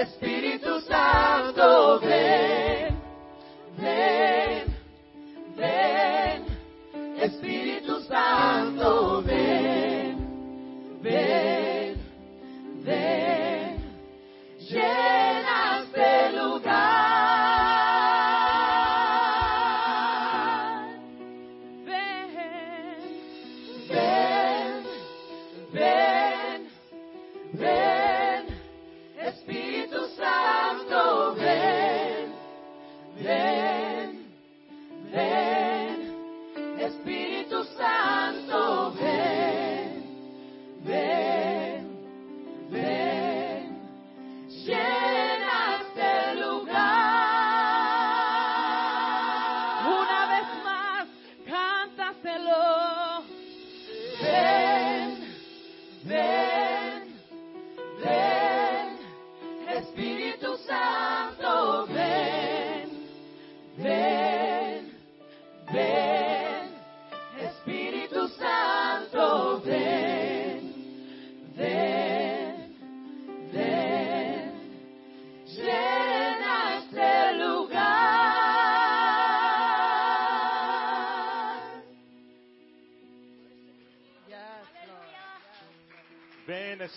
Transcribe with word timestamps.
Espíritu 0.00 0.80
Santo, 0.82 1.98
ven, 2.00 2.37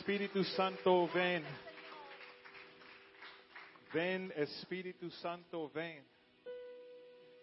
Espíritu 0.02 0.44
Santo, 0.44 1.08
ven. 1.14 1.44
Ven 3.94 4.34
Espíritu 4.36 5.12
Santo, 5.12 5.70
ven. 5.70 6.04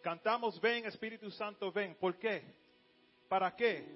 Cantamos, 0.02 0.60
ven 0.60 0.84
Espíritu 0.86 1.30
Santo, 1.30 1.70
ven. 1.70 1.94
¿Por 1.94 2.18
qué? 2.18 2.42
¿Para 3.28 3.54
qué? 3.54 3.86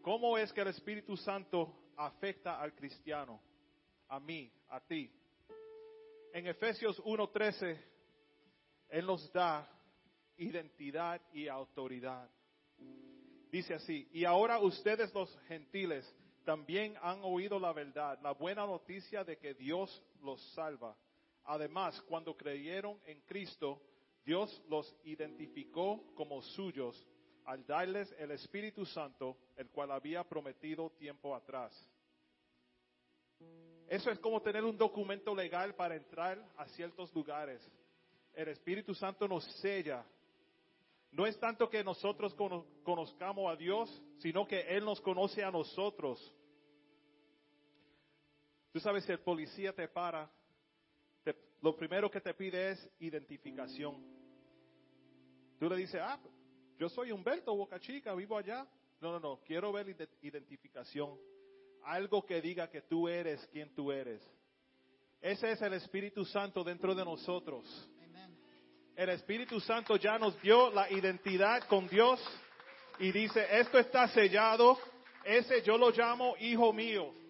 ¿Cómo 0.00 0.38
es 0.38 0.52
que 0.52 0.60
el 0.60 0.68
Espíritu 0.68 1.16
Santo 1.16 1.90
afecta 1.96 2.60
al 2.60 2.72
cristiano? 2.72 3.42
A 4.10 4.20
mí, 4.20 4.48
a 4.68 4.78
ti. 4.78 5.10
En 6.32 6.46
Efesios 6.46 7.02
1.13, 7.02 7.76
Él 8.90 9.06
nos 9.06 9.32
da 9.32 9.68
identidad 10.36 11.20
y 11.32 11.48
autoridad. 11.48 12.30
Dice 13.50 13.74
así, 13.74 14.08
y 14.12 14.24
ahora 14.24 14.60
ustedes 14.60 15.12
los 15.12 15.36
gentiles 15.48 16.08
también 16.46 16.96
han 17.02 17.20
oído 17.24 17.58
la 17.58 17.72
verdad, 17.74 18.18
la 18.22 18.32
buena 18.32 18.64
noticia 18.64 19.24
de 19.24 19.36
que 19.36 19.52
Dios 19.52 20.02
los 20.22 20.40
salva. 20.54 20.96
Además, 21.44 22.00
cuando 22.02 22.36
creyeron 22.36 22.98
en 23.04 23.20
Cristo, 23.22 23.82
Dios 24.24 24.62
los 24.68 24.96
identificó 25.04 26.02
como 26.14 26.40
suyos 26.40 26.96
al 27.44 27.66
darles 27.66 28.10
el 28.18 28.30
Espíritu 28.30 28.86
Santo, 28.86 29.36
el 29.56 29.68
cual 29.70 29.90
había 29.90 30.24
prometido 30.24 30.90
tiempo 30.90 31.34
atrás. 31.34 31.72
Eso 33.88 34.10
es 34.10 34.18
como 34.20 34.40
tener 34.40 34.64
un 34.64 34.76
documento 34.78 35.34
legal 35.34 35.74
para 35.74 35.96
entrar 35.96 36.42
a 36.56 36.66
ciertos 36.68 37.12
lugares. 37.14 37.60
El 38.34 38.48
Espíritu 38.48 38.94
Santo 38.94 39.28
nos 39.28 39.44
sella. 39.60 40.04
No 41.12 41.26
es 41.26 41.38
tanto 41.38 41.68
que 41.70 41.82
nosotros 41.84 42.34
cono- 42.34 42.66
conozcamos 42.82 43.50
a 43.50 43.56
Dios, 43.56 43.88
sino 44.18 44.46
que 44.46 44.60
Él 44.60 44.84
nos 44.84 45.00
conoce 45.00 45.42
a 45.44 45.50
nosotros. 45.50 46.20
Tú 48.76 48.80
sabes, 48.80 49.06
si 49.06 49.12
el 49.12 49.20
policía 49.20 49.72
te 49.72 49.88
para, 49.88 50.30
te- 51.24 51.34
lo 51.62 51.74
primero 51.74 52.10
que 52.10 52.20
te 52.20 52.34
pide 52.34 52.72
es 52.72 52.90
identificación. 52.98 53.96
Tú 55.58 55.66
le 55.70 55.76
dices, 55.76 55.98
ah, 56.04 56.20
yo 56.78 56.90
soy 56.90 57.10
Humberto 57.10 57.56
Boca 57.56 57.80
Chica, 57.80 58.12
vivo 58.12 58.36
allá. 58.36 58.68
No, 59.00 59.12
no, 59.12 59.18
no, 59.18 59.40
quiero 59.46 59.72
ver 59.72 59.88
ide- 59.88 60.10
identificación. 60.20 61.18
Algo 61.84 62.26
que 62.26 62.42
diga 62.42 62.68
que 62.68 62.82
tú 62.82 63.08
eres 63.08 63.46
quien 63.46 63.74
tú 63.74 63.90
eres. 63.90 64.20
Ese 65.22 65.52
es 65.52 65.62
el 65.62 65.72
Espíritu 65.72 66.26
Santo 66.26 66.62
dentro 66.62 66.94
de 66.94 67.02
nosotros. 67.02 67.64
El 68.94 69.08
Espíritu 69.08 69.58
Santo 69.58 69.96
ya 69.96 70.18
nos 70.18 70.38
dio 70.42 70.70
la 70.70 70.92
identidad 70.92 71.66
con 71.66 71.88
Dios 71.88 72.20
y 72.98 73.10
dice, 73.10 73.42
esto 73.58 73.78
está 73.78 74.06
sellado, 74.08 74.78
ese 75.24 75.62
yo 75.62 75.78
lo 75.78 75.88
llamo 75.92 76.34
hijo 76.40 76.74
mío. 76.74 77.24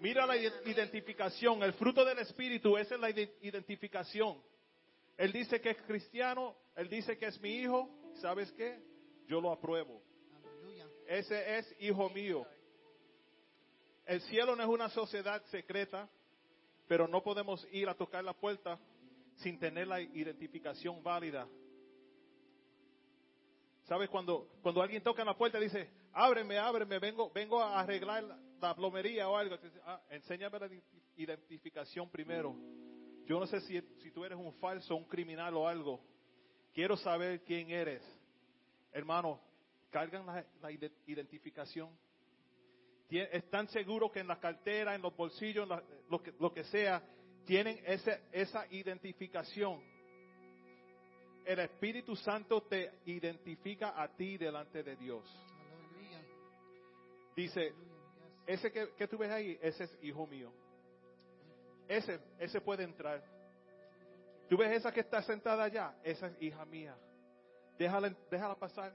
Mira 0.00 0.26
la 0.26 0.36
ide- 0.36 0.52
identificación, 0.66 1.62
el 1.62 1.72
fruto 1.74 2.04
del 2.04 2.18
Espíritu, 2.18 2.76
esa 2.76 2.94
es 2.94 3.00
la 3.00 3.10
ide- 3.10 3.34
identificación. 3.40 4.42
Él 5.16 5.32
dice 5.32 5.60
que 5.60 5.70
es 5.70 5.82
cristiano, 5.82 6.54
él 6.76 6.88
dice 6.88 7.16
que 7.16 7.26
es 7.26 7.40
mi 7.40 7.50
hijo, 7.56 7.88
¿sabes 8.20 8.52
qué? 8.52 8.78
Yo 9.26 9.40
lo 9.40 9.50
apruebo. 9.50 10.02
Ese 11.06 11.58
es 11.58 11.74
hijo 11.80 12.10
mío. 12.10 12.46
El 14.04 14.20
cielo 14.22 14.54
no 14.54 14.62
es 14.62 14.68
una 14.68 14.88
sociedad 14.90 15.42
secreta, 15.46 16.08
pero 16.86 17.08
no 17.08 17.22
podemos 17.22 17.66
ir 17.72 17.88
a 17.88 17.94
tocar 17.94 18.22
la 18.22 18.34
puerta 18.34 18.78
sin 19.36 19.58
tener 19.58 19.86
la 19.88 20.00
identificación 20.00 21.02
válida. 21.02 21.48
¿Sabes? 23.84 24.08
Cuando, 24.10 24.48
cuando 24.62 24.82
alguien 24.82 25.02
toca 25.02 25.22
en 25.22 25.26
la 25.26 25.36
puerta 25.36 25.58
y 25.58 25.64
dice, 25.64 25.88
ábreme, 26.12 26.58
ábreme, 26.58 26.98
vengo, 26.98 27.30
vengo 27.30 27.60
a 27.60 27.80
arreglar 27.80 28.24
la, 28.60 28.74
plomería 28.74 29.28
o 29.28 29.36
algo. 29.36 29.56
"Ah, 29.84 30.00
enséñame 30.10 30.58
la 30.58 30.66
identi- 30.66 31.02
identificación 31.16 32.08
primero. 32.10 32.54
Yo 33.26 33.40
no 33.40 33.46
sé 33.46 33.60
si, 33.62 33.80
si 34.02 34.10
tú 34.10 34.24
eres 34.24 34.38
un 34.38 34.52
falso, 34.54 34.94
un 34.96 35.04
criminal 35.04 35.54
o 35.54 35.66
algo. 35.66 36.00
Quiero 36.72 36.96
saber 36.96 37.42
quién 37.42 37.70
eres. 37.70 38.02
Hermano, 38.92 39.40
cargan 39.90 40.24
la, 40.26 40.44
la 40.60 40.70
ide- 40.70 40.92
identificación. 41.06 41.90
Están 43.08 43.68
seguros 43.68 44.10
que 44.10 44.20
en 44.20 44.26
la 44.28 44.38
cartera, 44.40 44.94
en 44.94 45.02
los 45.02 45.14
bolsillos, 45.16 45.62
en 45.64 45.68
la- 45.70 45.82
lo, 46.10 46.22
que, 46.22 46.32
lo 46.38 46.52
que 46.52 46.64
sea, 46.64 47.02
tienen 47.44 47.80
ese, 47.86 48.22
esa 48.32 48.66
identificación. 48.72 49.80
El 51.44 51.60
Espíritu 51.60 52.16
Santo 52.16 52.62
te 52.62 53.00
identifica 53.06 54.00
a 54.02 54.08
ti 54.08 54.36
delante 54.36 54.82
de 54.82 54.96
Dios. 54.96 55.24
Dice, 57.36 57.72
ese 58.46 58.70
que, 58.70 58.90
que 58.94 59.08
tú 59.08 59.18
ves 59.18 59.30
ahí, 59.30 59.58
ese 59.60 59.84
es 59.84 59.98
hijo 60.02 60.26
mío. 60.26 60.52
Ese, 61.88 62.20
ese 62.38 62.60
puede 62.60 62.84
entrar. 62.84 63.22
Tú 64.48 64.56
ves 64.56 64.72
esa 64.72 64.92
que 64.92 65.00
está 65.00 65.22
sentada 65.22 65.64
allá, 65.64 65.94
esa 66.02 66.28
es 66.28 66.42
hija 66.42 66.64
mía. 66.64 66.96
Déjala, 67.78 68.14
déjala 68.30 68.54
pasar. 68.54 68.92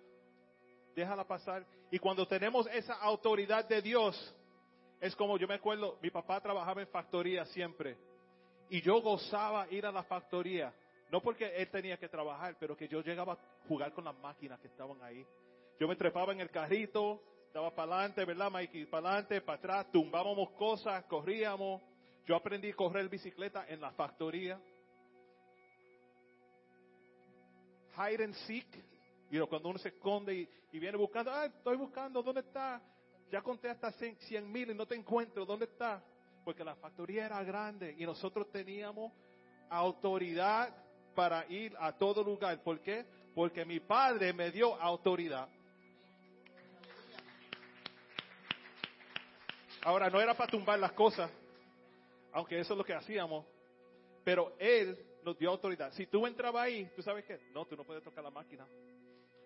Déjala 0.95 1.25
pasar. 1.25 1.65
Y 1.89 1.99
cuando 1.99 2.25
tenemos 2.27 2.67
esa 2.67 2.93
autoridad 2.95 3.65
de 3.65 3.81
Dios, 3.81 4.35
es 4.99 5.15
como 5.15 5.37
yo 5.37 5.47
me 5.47 5.55
acuerdo, 5.55 5.97
mi 6.01 6.09
papá 6.09 6.39
trabajaba 6.39 6.81
en 6.81 6.87
factoría 6.87 7.45
siempre. 7.47 7.97
Y 8.69 8.81
yo 8.81 9.01
gozaba 9.01 9.67
ir 9.69 9.85
a 9.85 9.91
la 9.91 10.03
factoría. 10.03 10.73
No 11.11 11.21
porque 11.21 11.45
él 11.57 11.69
tenía 11.69 11.97
que 11.97 12.07
trabajar, 12.07 12.55
pero 12.57 12.77
que 12.77 12.87
yo 12.87 13.01
llegaba 13.01 13.33
a 13.33 13.67
jugar 13.67 13.91
con 13.91 14.05
las 14.05 14.15
máquinas 14.15 14.59
que 14.61 14.67
estaban 14.67 15.01
ahí. 15.03 15.25
Yo 15.77 15.87
me 15.87 15.97
trepaba 15.97 16.31
en 16.31 16.39
el 16.39 16.49
carrito, 16.49 17.21
daba 17.53 17.73
para 17.73 17.95
adelante, 17.95 18.25
¿verdad, 18.25 18.51
Mikey? 18.51 18.85
Para 18.85 19.09
adelante, 19.09 19.41
para 19.41 19.57
atrás, 19.57 19.91
tumbábamos 19.91 20.51
cosas, 20.51 21.03
corríamos. 21.05 21.81
Yo 22.25 22.35
aprendí 22.35 22.71
a 22.71 22.75
correr 22.75 23.09
bicicleta 23.09 23.65
en 23.67 23.81
la 23.81 23.91
factoría. 23.91 24.59
Hide 27.97 28.23
and 28.23 28.33
seek. 28.33 28.67
Know, 29.29 29.47
cuando 29.47 29.69
uno 29.69 29.79
se 29.79 29.89
esconde 29.89 30.35
y, 30.35 30.49
y 30.73 30.79
viene 30.79 30.97
buscando, 30.97 31.33
ay, 31.33 31.49
estoy 31.55 31.77
buscando, 31.77 32.21
¿dónde 32.21 32.41
está? 32.41 32.81
Ya 33.31 33.41
conté 33.41 33.69
hasta 33.69 33.91
100 33.91 34.51
mil 34.51 34.71
y 34.71 34.73
no 34.73 34.85
te 34.85 34.95
encuentro, 34.95 35.45
¿dónde 35.45 35.65
está? 35.65 36.03
Porque 36.43 36.65
la 36.65 36.75
factoría 36.75 37.27
era 37.27 37.41
grande 37.43 37.95
y 37.97 38.05
nosotros 38.05 38.51
teníamos 38.51 39.13
autoridad 39.69 40.75
para 41.15 41.45
ir 41.49 41.73
a 41.79 41.93
todo 41.93 42.23
lugar. 42.23 42.61
¿Por 42.61 42.81
qué? 42.81 43.05
Porque 43.33 43.63
mi 43.63 43.79
padre 43.79 44.33
me 44.33 44.51
dio 44.51 44.75
autoridad. 44.81 45.47
Ahora, 49.83 50.09
no 50.09 50.21
era 50.21 50.35
para 50.35 50.51
tumbar 50.51 50.77
las 50.77 50.91
cosas, 50.91 51.31
aunque 52.31 52.59
eso 52.59 52.73
es 52.73 52.77
lo 52.77 52.83
que 52.83 52.93
hacíamos, 52.93 53.45
Pero 54.23 54.53
Él 54.59 54.97
nos 55.23 55.37
dio 55.37 55.49
autoridad. 55.49 55.91
Si 55.93 56.05
tú 56.05 56.27
entrabas 56.27 56.63
ahí, 56.63 56.91
¿tú 56.95 57.01
sabes 57.01 57.25
qué? 57.25 57.39
No, 57.53 57.65
tú 57.65 57.75
no 57.75 57.83
puedes 57.83 58.03
tocar 58.03 58.23
la 58.23 58.29
máquina. 58.29 58.67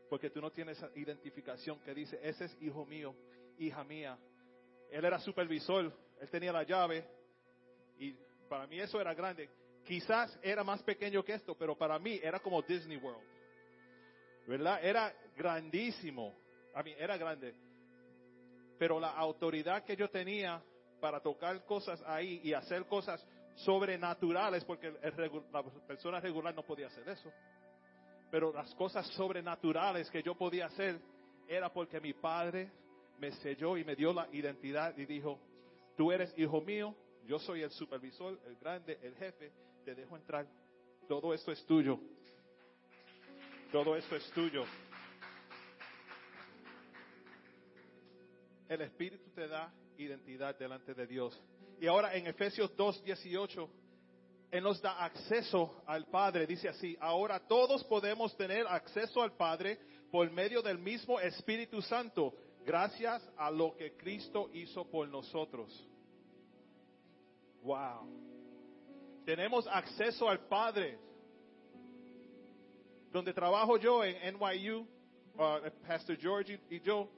Porque 0.09 0.29
tú 0.29 0.41
no 0.41 0.51
tienes 0.51 0.77
esa 0.77 0.89
identificación 0.95 1.79
que 1.79 1.93
dice, 1.93 2.19
ese 2.21 2.45
es 2.45 2.61
hijo 2.61 2.85
mío, 2.85 3.15
hija 3.57 3.83
mía. 3.85 4.17
Él 4.91 5.05
era 5.05 5.19
supervisor, 5.19 5.91
él 6.19 6.29
tenía 6.29 6.51
la 6.51 6.63
llave. 6.63 7.05
Y 7.97 8.13
para 8.49 8.67
mí 8.67 8.79
eso 8.79 8.99
era 8.99 9.13
grande. 9.13 9.49
Quizás 9.85 10.37
era 10.41 10.63
más 10.63 10.83
pequeño 10.83 11.23
que 11.23 11.33
esto, 11.33 11.55
pero 11.55 11.77
para 11.77 11.97
mí 11.97 12.19
era 12.21 12.39
como 12.39 12.61
Disney 12.61 12.97
World. 12.97 13.23
¿Verdad? 14.47 14.83
Era 14.83 15.15
grandísimo. 15.35 16.35
A 16.73 16.83
mí 16.83 16.93
era 16.97 17.17
grande. 17.17 17.55
Pero 18.77 19.00
la 19.00 19.12
autoridad 19.12 19.83
que 19.83 19.95
yo 19.95 20.10
tenía 20.10 20.62
para 21.00 21.19
tocar 21.19 21.63
cosas 21.66 22.01
ahí 22.06 22.42
y 22.44 22.54
hacer 22.54 22.86
cosas 22.86 23.25
sobrenaturales, 23.56 24.63
porque 24.66 24.94
la 25.51 25.63
persona 25.88 26.19
regular 26.19 26.54
no 26.54 26.63
podía 26.63 26.88
hacer 26.88 27.07
eso. 27.07 27.31
Pero 28.31 28.51
las 28.51 28.74
cosas 28.75 29.07
sobrenaturales 29.10 30.10
que 30.10 30.22
yo 30.22 30.36
podía 30.36 30.66
hacer 30.66 31.00
era 31.48 31.72
porque 31.72 32.01
mi 32.01 32.13
padre 32.13 32.72
me 33.19 33.31
selló 33.31 33.77
y 33.77 33.83
me 33.83 33.95
dio 33.95 34.13
la 34.13 34.27
identidad 34.31 34.98
y 34.98 35.06
dijo, 35.06 35.39
tú 35.95 36.12
eres 36.12 36.33
hijo 36.38 36.60
mío, 36.62 36.95
yo 37.25 37.39
soy 37.39 37.62
el 37.62 37.71
supervisor, 37.71 38.39
el 38.45 38.56
grande, 38.57 39.00
el 39.01 39.16
jefe, 39.16 39.51
te 39.83 39.95
dejo 39.95 40.18
entrar. 40.18 40.45
Todo 41.07 41.33
esto 41.33 41.51
es 41.51 41.63
tuyo. 41.66 42.00
Todo 43.71 43.95
esto 43.95 44.16
es 44.16 44.30
tuyo. 44.31 44.66
El 48.67 48.81
Espíritu 48.81 49.29
te 49.31 49.47
da 49.47 49.71
identidad 49.97 50.57
delante 50.57 50.94
de 50.94 51.06
Dios. 51.06 51.39
Y 51.79 51.88
ahora 51.88 52.15
en 52.15 52.27
Efesios 52.27 52.75
2, 52.75 53.03
18, 53.03 53.69
Él 54.51 54.63
nos 54.63 54.81
da 54.81 55.03
acceso 55.03 55.83
al 55.85 56.06
Padre. 56.07 56.47
Dice 56.47 56.69
así, 56.69 56.97
ahora 57.00 57.39
todos 57.39 57.83
podemos 57.83 58.35
tener 58.35 58.65
acceso 58.67 59.21
al 59.21 59.33
Padre 59.33 59.79
por 60.12 60.29
medio 60.31 60.62
del 60.62 60.79
mismo 60.79 61.19
Espíritu 61.19 61.81
Santo, 61.81 62.33
gracias 62.65 63.21
a 63.38 63.51
lo 63.51 63.75
que 63.75 63.95
Cristo 63.97 64.50
hizo 64.53 64.89
por 64.89 65.07
nosotros. 65.07 65.88
Wow. 67.61 68.07
Tenemos 69.25 69.68
acceso 69.68 70.29
al 70.29 70.39
Padre. 70.47 71.00
Donde 73.11 73.33
trabajo 73.33 73.77
yo 73.77 74.03
en 74.03 74.38
NYU, 74.38 74.79
uh, 74.79 75.69
Pastor 75.88 76.18
George 76.18 76.59
y 76.69 76.79
yo, 76.81 77.09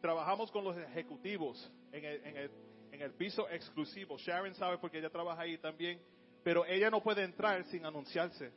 trabajamos 0.00 0.50
con 0.50 0.64
los 0.64 0.76
ejecutivos 0.76 1.70
en 1.92 2.04
el, 2.04 2.24
en 2.24 2.36
el 2.36 2.50
en 2.92 3.02
el 3.02 3.12
piso 3.14 3.48
exclusivo. 3.48 4.18
Sharon 4.18 4.54
sabe 4.54 4.78
porque 4.78 4.98
ella 4.98 5.10
trabaja 5.10 5.42
ahí 5.42 5.58
también, 5.58 6.00
pero 6.42 6.64
ella 6.66 6.90
no 6.90 7.02
puede 7.02 7.22
entrar 7.22 7.64
sin 7.66 7.84
anunciarse. 7.84 8.52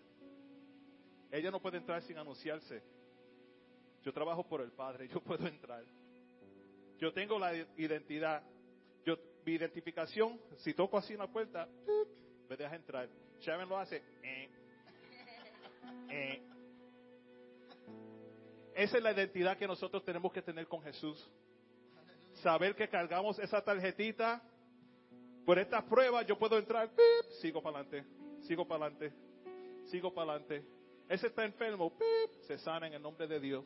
Ella 1.32 1.52
no 1.52 1.62
puede 1.62 1.78
entrar 1.78 2.02
sin 2.04 2.18
anunciarse. 2.18 2.84
Yo 4.02 4.12
trabajo 4.12 4.48
por 4.48 4.62
el 4.62 4.72
Padre, 4.72 5.08
yo 5.14 5.22
puedo 5.22 5.48
entrar. 5.48 5.84
Yo 7.00 7.14
tengo 7.14 7.40
la 7.40 7.56
identidad. 7.78 8.44
Yo, 9.06 9.18
mi 9.46 9.54
identificación, 9.54 10.40
si 10.58 10.74
toco 10.74 10.98
así 10.98 11.14
una 11.14 11.28
puerta, 11.28 11.68
me 12.50 12.56
deja 12.56 12.76
entrar. 12.76 13.10
Sharon 13.40 13.70
lo 13.70 13.78
hace. 13.78 14.02
Eh, 14.24 14.50
eh. 16.10 16.53
Esa 18.76 18.98
es 18.98 19.04
la 19.04 19.12
identidad 19.12 19.58
que 19.58 19.68
nosotros 19.68 20.04
tenemos 20.04 20.32
que 20.32 20.42
tener 20.42 20.68
con 20.68 20.82
Jesús 20.82 21.30
saber 22.42 22.76
que 22.76 22.88
cargamos 22.88 23.40
esa 23.40 23.62
tarjetita. 23.62 24.42
Por 25.46 25.60
esta 25.60 25.86
prueba 25.86 26.22
yo 26.24 26.38
puedo 26.38 26.58
entrar, 26.58 26.90
sigo 27.42 27.62
para 27.62 27.80
adelante, 27.80 28.06
sigo 28.42 28.68
para 28.68 28.86
adelante, 28.86 29.14
sigo 29.86 30.14
para 30.14 30.32
adelante. 30.32 30.66
Ese 31.10 31.28
está 31.28 31.44
enfermo, 31.44 31.94
se 32.48 32.58
sana 32.58 32.88
en 32.88 32.94
el 32.94 33.02
nombre 33.02 33.28
de 33.28 33.40
Dios. 33.40 33.66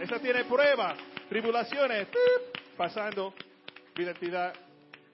Esa 0.00 0.18
tiene 0.18 0.44
prueba, 0.44 0.96
tribulaciones, 1.28 2.08
pasando. 2.76 3.32
Identidad, 3.96 4.54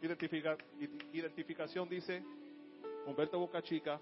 identifica, 0.00 0.56
identificación 1.12 1.88
dice, 1.88 2.22
Humberto 3.04 3.38
Boca 3.38 3.60
Chica, 3.62 4.00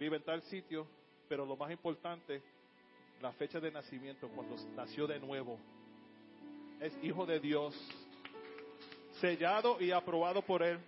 vive 0.00 0.16
en 0.16 0.22
tal 0.22 0.42
sitio, 0.42 0.88
pero 1.28 1.44
lo 1.44 1.56
más 1.56 1.70
importante, 1.70 2.42
la 3.20 3.32
fecha 3.32 3.60
de 3.60 3.70
nacimiento, 3.70 4.28
cuando 4.28 4.56
nació 4.74 5.06
de 5.06 5.18
nuevo 5.18 5.58
es 6.80 6.92
hijo 7.02 7.24
de 7.24 7.40
Dios, 7.40 7.74
sellado 9.20 9.80
y 9.80 9.90
aprobado 9.90 10.42
por 10.42 10.62
Él. 10.62 10.78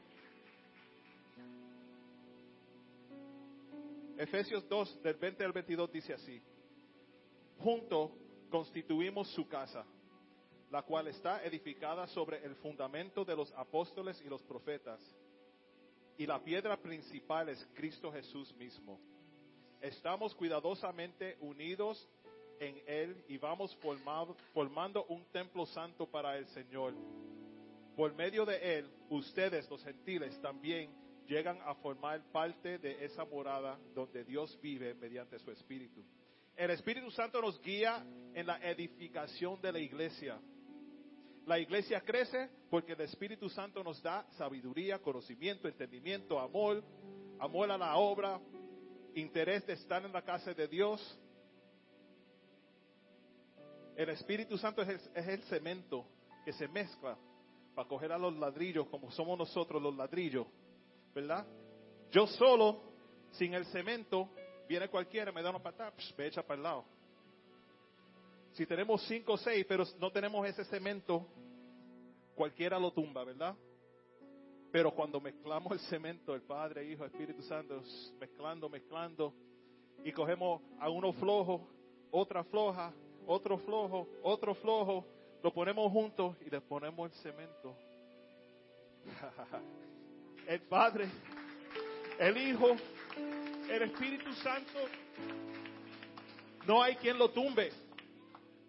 Efesios 4.19 4.69
2, 4.69 5.03
del 5.03 5.15
20 5.15 5.45
al 5.45 5.53
22 5.53 5.93
dice 5.93 6.15
así, 6.15 6.43
junto 7.59 8.13
constituimos 8.51 9.29
su 9.33 9.47
casa, 9.47 9.85
la 10.71 10.83
cual 10.83 11.09
está 11.09 11.45
edificada 11.45 12.07
sobre 12.09 12.45
el 12.45 12.55
fundamento 12.57 13.25
de 13.25 13.37
los 13.37 13.53
apóstoles 13.53 14.21
y 14.23 14.29
los 14.29 14.43
profetas, 14.43 15.01
y 16.19 16.27
la 16.27 16.43
piedra 16.43 16.77
principal 16.79 17.51
es 17.51 17.67
Cristo 17.75 18.11
Jesús 18.11 18.55
mismo. 18.57 18.99
Estamos 19.81 20.35
cuidadosamente 20.35 21.37
unidos 21.41 22.09
en 22.61 22.81
Él 22.87 23.25
y 23.29 23.39
vamos 23.39 23.75
formado, 23.77 24.37
formando 24.53 25.05
un 25.07 25.25
templo 25.27 25.67
santo 25.67 26.07
para 26.07 26.37
el 26.37 26.47
Señor. 26.49 26.95
Por 27.97 28.15
medio 28.15 28.45
de 28.45 28.79
Él, 28.79 28.91
ustedes, 29.11 29.69
los 29.71 29.83
gentiles, 29.83 30.41
también 30.41 30.91
llegan 31.27 31.59
a 31.65 31.75
formar 31.77 32.23
parte 32.31 32.79
de 32.79 33.05
esa 33.05 33.25
morada 33.25 33.79
donde 33.95 34.25
Dios 34.25 34.59
vive 34.61 34.95
mediante 34.95 35.39
su 35.39 35.51
Espíritu. 35.51 36.05
El 36.57 36.71
Espíritu 36.71 37.11
Santo 37.11 37.41
nos 37.41 37.61
guía 37.61 38.05
en 38.35 38.47
la 38.47 38.59
edificación 38.59 39.61
de 39.61 39.73
la 39.73 39.79
iglesia. 39.79 40.39
La 41.47 41.59
iglesia 41.59 42.01
crece 42.01 42.49
porque 42.71 42.93
el 42.93 43.01
Espíritu 43.03 43.49
Santo 43.49 43.85
nos 43.85 44.03
da 44.03 44.27
sabiduría, 44.37 44.99
conocimiento, 44.99 45.69
entendimiento, 45.69 46.39
amor, 46.39 46.83
amor 47.39 47.71
a 47.71 47.79
la 47.79 47.97
obra, 47.97 48.41
interés 49.15 49.67
de 49.67 49.75
estar 49.75 50.05
en 50.05 50.13
la 50.13 50.23
casa 50.23 50.53
de 50.55 50.67
Dios, 50.67 51.01
el 53.97 54.11
Espíritu 54.11 54.59
Santo 54.59 54.83
es 54.83 55.11
el, 55.15 55.43
cemento 55.45 56.05
que 56.45 56.53
se 56.53 56.69
mezcla 56.69 57.17
para 57.75 57.89
coger 57.89 58.13
a 58.13 58.19
los 58.19 58.37
ladrillos 58.37 58.87
como 58.89 59.11
somos 59.11 59.39
nosotros 59.39 59.83
los 59.83 59.97
ladrillos, 59.97 60.47
¿verdad? 61.15 61.47
Yo 62.11 62.27
solo, 62.27 62.79
sin 63.33 63.55
el 63.55 63.65
cemento, 63.67 64.29
viene 64.69 64.89
cualquiera, 64.89 65.33
me 65.33 65.43
da 65.43 65.51
una 65.51 65.63
patada, 65.63 65.93
me 66.17 66.27
echa 66.27 66.43
para 66.43 66.57
el 66.57 66.63
lado. 66.63 66.85
Si 68.53 68.67
tenemos 68.67 69.03
cinco 69.07 69.33
o 69.35 69.37
seis, 69.39 69.65
pero 69.69 69.85
no 69.99 70.11
tenemos 70.11 70.47
ese 70.47 70.65
cemento, 70.67 71.27
cualquiera 72.35 72.79
lo 72.79 72.93
tumba, 72.93 73.25
¿verdad? 73.25 73.55
Pero 74.71 74.91
cuando 74.91 75.21
mezclamos 75.21 75.73
el 75.73 75.81
cemento, 75.81 76.35
el 76.35 76.43
Padre, 76.43 76.91
Hijo, 76.91 77.05
Espíritu 77.05 77.43
Santo, 77.43 77.83
mezclando, 78.21 78.69
mezclando, 78.69 79.33
y 80.05 80.13
cogemos 80.13 80.61
a 80.79 80.91
uno 80.91 81.13
flojo, 81.15 81.67
otra 82.11 82.45
floja, 82.45 82.93
otro 83.27 83.59
flojo, 83.59 84.09
otro 84.23 84.55
flojo, 84.55 85.05
lo 85.43 85.53
ponemos 85.53 85.91
juntos 85.93 86.37
y 86.45 86.51
le 86.51 86.61
ponemos 86.61 87.11
el 87.11 87.19
cemento. 87.19 87.77
el 90.47 90.61
Padre, 90.63 91.07
el 92.19 92.37
Hijo, 92.37 92.77
el 93.71 93.83
Espíritu 93.83 94.33
Santo, 94.35 94.79
no 96.67 96.83
hay 96.83 96.97
quien 96.97 97.19
lo 97.19 97.31
tumbe, 97.31 97.71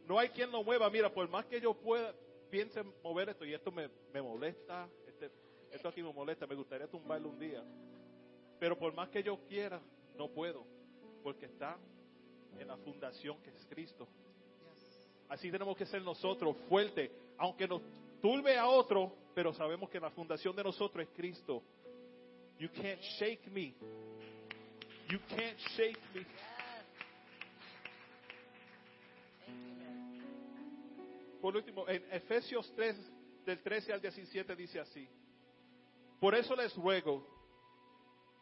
no 0.08 0.20
hay 0.20 0.30
quien 0.30 0.52
lo 0.52 0.64
mueva. 0.64 0.90
Mira, 0.90 1.12
por 1.12 1.28
más 1.30 1.46
que 1.46 1.60
yo 1.60 1.74
pueda, 1.74 2.14
piense 2.50 2.84
mover 3.04 3.30
esto 3.30 3.46
y 3.46 3.54
esto 3.54 3.72
me, 3.72 3.90
molesta, 4.22 4.88
este, 5.08 5.32
esto 5.72 5.90
aquí 5.90 6.02
me 6.02 6.14
molesta, 6.14 6.48
me 6.48 6.56
gustaría 6.56 6.88
tumbarlo 6.88 7.30
un 7.30 7.40
día. 7.40 7.64
Pero 8.60 8.78
por 8.78 8.94
más 8.94 9.10
que 9.10 9.22
yo 9.22 9.40
quiera, 9.48 9.80
no 10.16 10.30
puedo, 10.30 10.66
porque 11.24 11.46
está 11.46 11.78
en 12.58 12.68
la 12.68 12.78
fundación 12.78 13.42
que 13.44 13.50
es 13.52 13.66
Cristo. 13.68 14.08
Así 15.30 15.52
tenemos 15.52 15.76
que 15.76 15.86
ser 15.86 16.02
nosotros, 16.02 16.56
fuerte, 16.70 17.12
aunque 17.38 17.68
nos 17.68 17.82
turbe 18.22 18.58
a 18.58 18.68
otro, 18.68 19.14
pero 19.36 19.54
sabemos 19.54 19.90
que 19.90 20.00
la 20.00 20.10
fundación 20.10 20.56
de 20.56 20.64
nosotros 20.64 21.06
es 21.06 21.14
Cristo. 21.16 21.62
You 22.58 22.70
can't 22.70 23.02
shake 23.20 23.48
me. 23.52 23.76
You 25.10 25.20
can't 25.30 25.58
shake 25.76 26.00
me. 26.14 26.26
Por 31.42 31.56
último, 31.56 31.88
en 31.88 32.04
Efesios 32.12 32.72
3, 32.76 33.46
del 33.46 33.62
13 33.62 33.94
al 33.94 34.02
17 34.02 34.56
dice 34.56 34.80
así. 34.80 35.08
Por 36.20 36.34
eso 36.34 36.56
les 36.56 36.76
ruego 36.76 37.26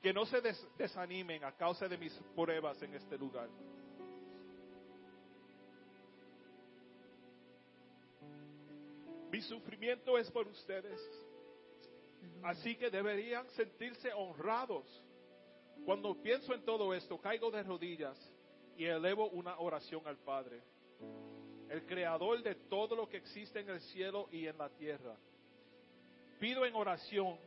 que 0.02 0.14
no 0.14 0.26
se 0.26 0.42
desanimen 0.78 1.44
a 1.44 1.52
causa 1.52 1.88
de 1.88 1.98
mis 1.98 2.14
pruebas 2.36 2.82
en 2.84 2.94
este 2.94 3.18
lugar 3.18 3.50
Mi 9.36 9.42
sufrimiento 9.42 10.18
es 10.18 10.32
por 10.32 10.48
ustedes. 10.48 10.98
Así 12.42 12.78
que 12.78 12.90
deberían 12.90 13.46
sentirse 13.50 14.14
honrados 14.14 14.86
Cuando 15.84 16.16
pienso 16.22 16.54
en 16.54 16.64
todo 16.64 16.94
esto, 16.94 17.20
caigo 17.20 17.52
de 17.52 17.62
rodillas 17.62 18.18
y 18.78 18.86
elevo 18.86 19.28
una 19.32 19.60
oración 19.60 20.08
al 20.08 20.18
Padre, 20.18 20.62
el 21.70 21.86
creador 21.86 22.42
de 22.44 22.56
todo 22.56 22.96
lo 22.96 23.10
que 23.10 23.18
existe 23.18 23.60
en 23.60 23.70
el 23.70 23.82
cielo 23.82 24.30
y 24.32 24.48
en 24.48 24.58
la 24.58 24.70
tierra. 24.70 25.18
Pido 26.40 26.66
en 26.66 26.74
oración 26.74 27.38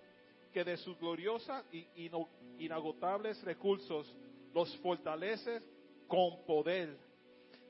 que 0.52 0.64
de 0.64 0.76
sus 0.76 0.96
gloriosos 0.98 1.64
y 1.72 2.10
inagotables 2.58 3.42
recursos 3.44 4.14
los 4.54 4.76
fortalece 4.76 5.62
con 6.06 6.44
poder 6.44 6.94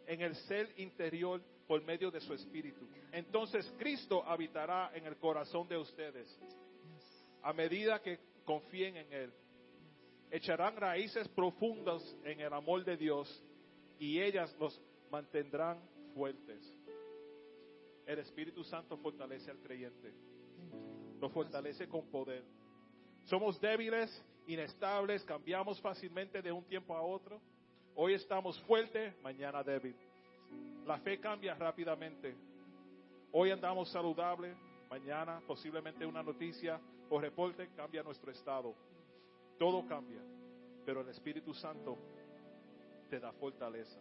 en 0.07 0.21
el 0.23 0.35
ser 0.35 0.69
interior 0.77 1.41
por 1.69 1.81
medio 1.85 2.11
de 2.11 2.21
su 2.21 2.35
espíritu. 2.35 2.98
Entonces 3.13 3.73
Cristo 3.79 4.23
habitará 4.25 4.91
en 4.95 5.07
el 5.07 5.17
corazón 5.17 5.69
de 5.69 5.79
ustedes 5.79 6.39
a 7.43 7.53
medida 7.53 8.01
que 8.03 8.19
confíen 8.45 8.97
en 8.97 9.13
Él. 9.13 9.33
Echarán 10.31 10.77
raíces 10.77 11.27
profundas 11.29 12.03
en 12.25 12.41
el 12.41 12.53
amor 12.53 12.85
de 12.85 12.97
Dios 12.97 13.45
y 13.99 14.21
ellas 14.21 14.55
los 14.59 14.81
mantendrán 15.11 15.81
fuertes. 16.15 16.63
El 18.07 18.19
Espíritu 18.19 18.65
Santo 18.65 18.97
fortalece 18.99 19.51
al 19.51 19.59
creyente. 19.59 20.13
Lo 21.21 21.31
fortalece 21.31 21.89
con 21.89 22.07
poder. 22.11 22.45
Somos 23.25 23.61
débiles, 23.61 24.25
inestables, 24.47 25.25
cambiamos 25.25 25.81
fácilmente 25.81 26.41
de 26.41 26.53
un 26.53 26.65
tiempo 26.65 26.95
a 26.95 27.03
otro. 27.03 27.41
Hoy 27.95 28.15
estamos 28.15 28.61
fuertes, 28.63 29.15
mañana 29.23 29.63
débil. 29.63 29.95
La 30.87 30.99
fe 30.99 31.19
cambia 31.21 31.55
rápidamente. 31.55 32.35
Hoy 33.31 33.51
andamos 33.51 33.91
saludables, 33.91 34.57
mañana 34.89 35.43
posiblemente 35.47 36.07
una 36.07 36.23
noticia 36.23 36.81
o 37.11 37.21
reporte 37.21 37.69
cambia 37.77 38.03
nuestro 38.03 38.33
estado. 38.33 38.75
Todo 39.59 39.87
cambia, 39.87 40.21
pero 40.87 41.03
el 41.03 41.09
Espíritu 41.09 41.53
Santo 41.53 41.99
te 43.11 43.21
da 43.21 43.31
fortaleza. 43.33 44.01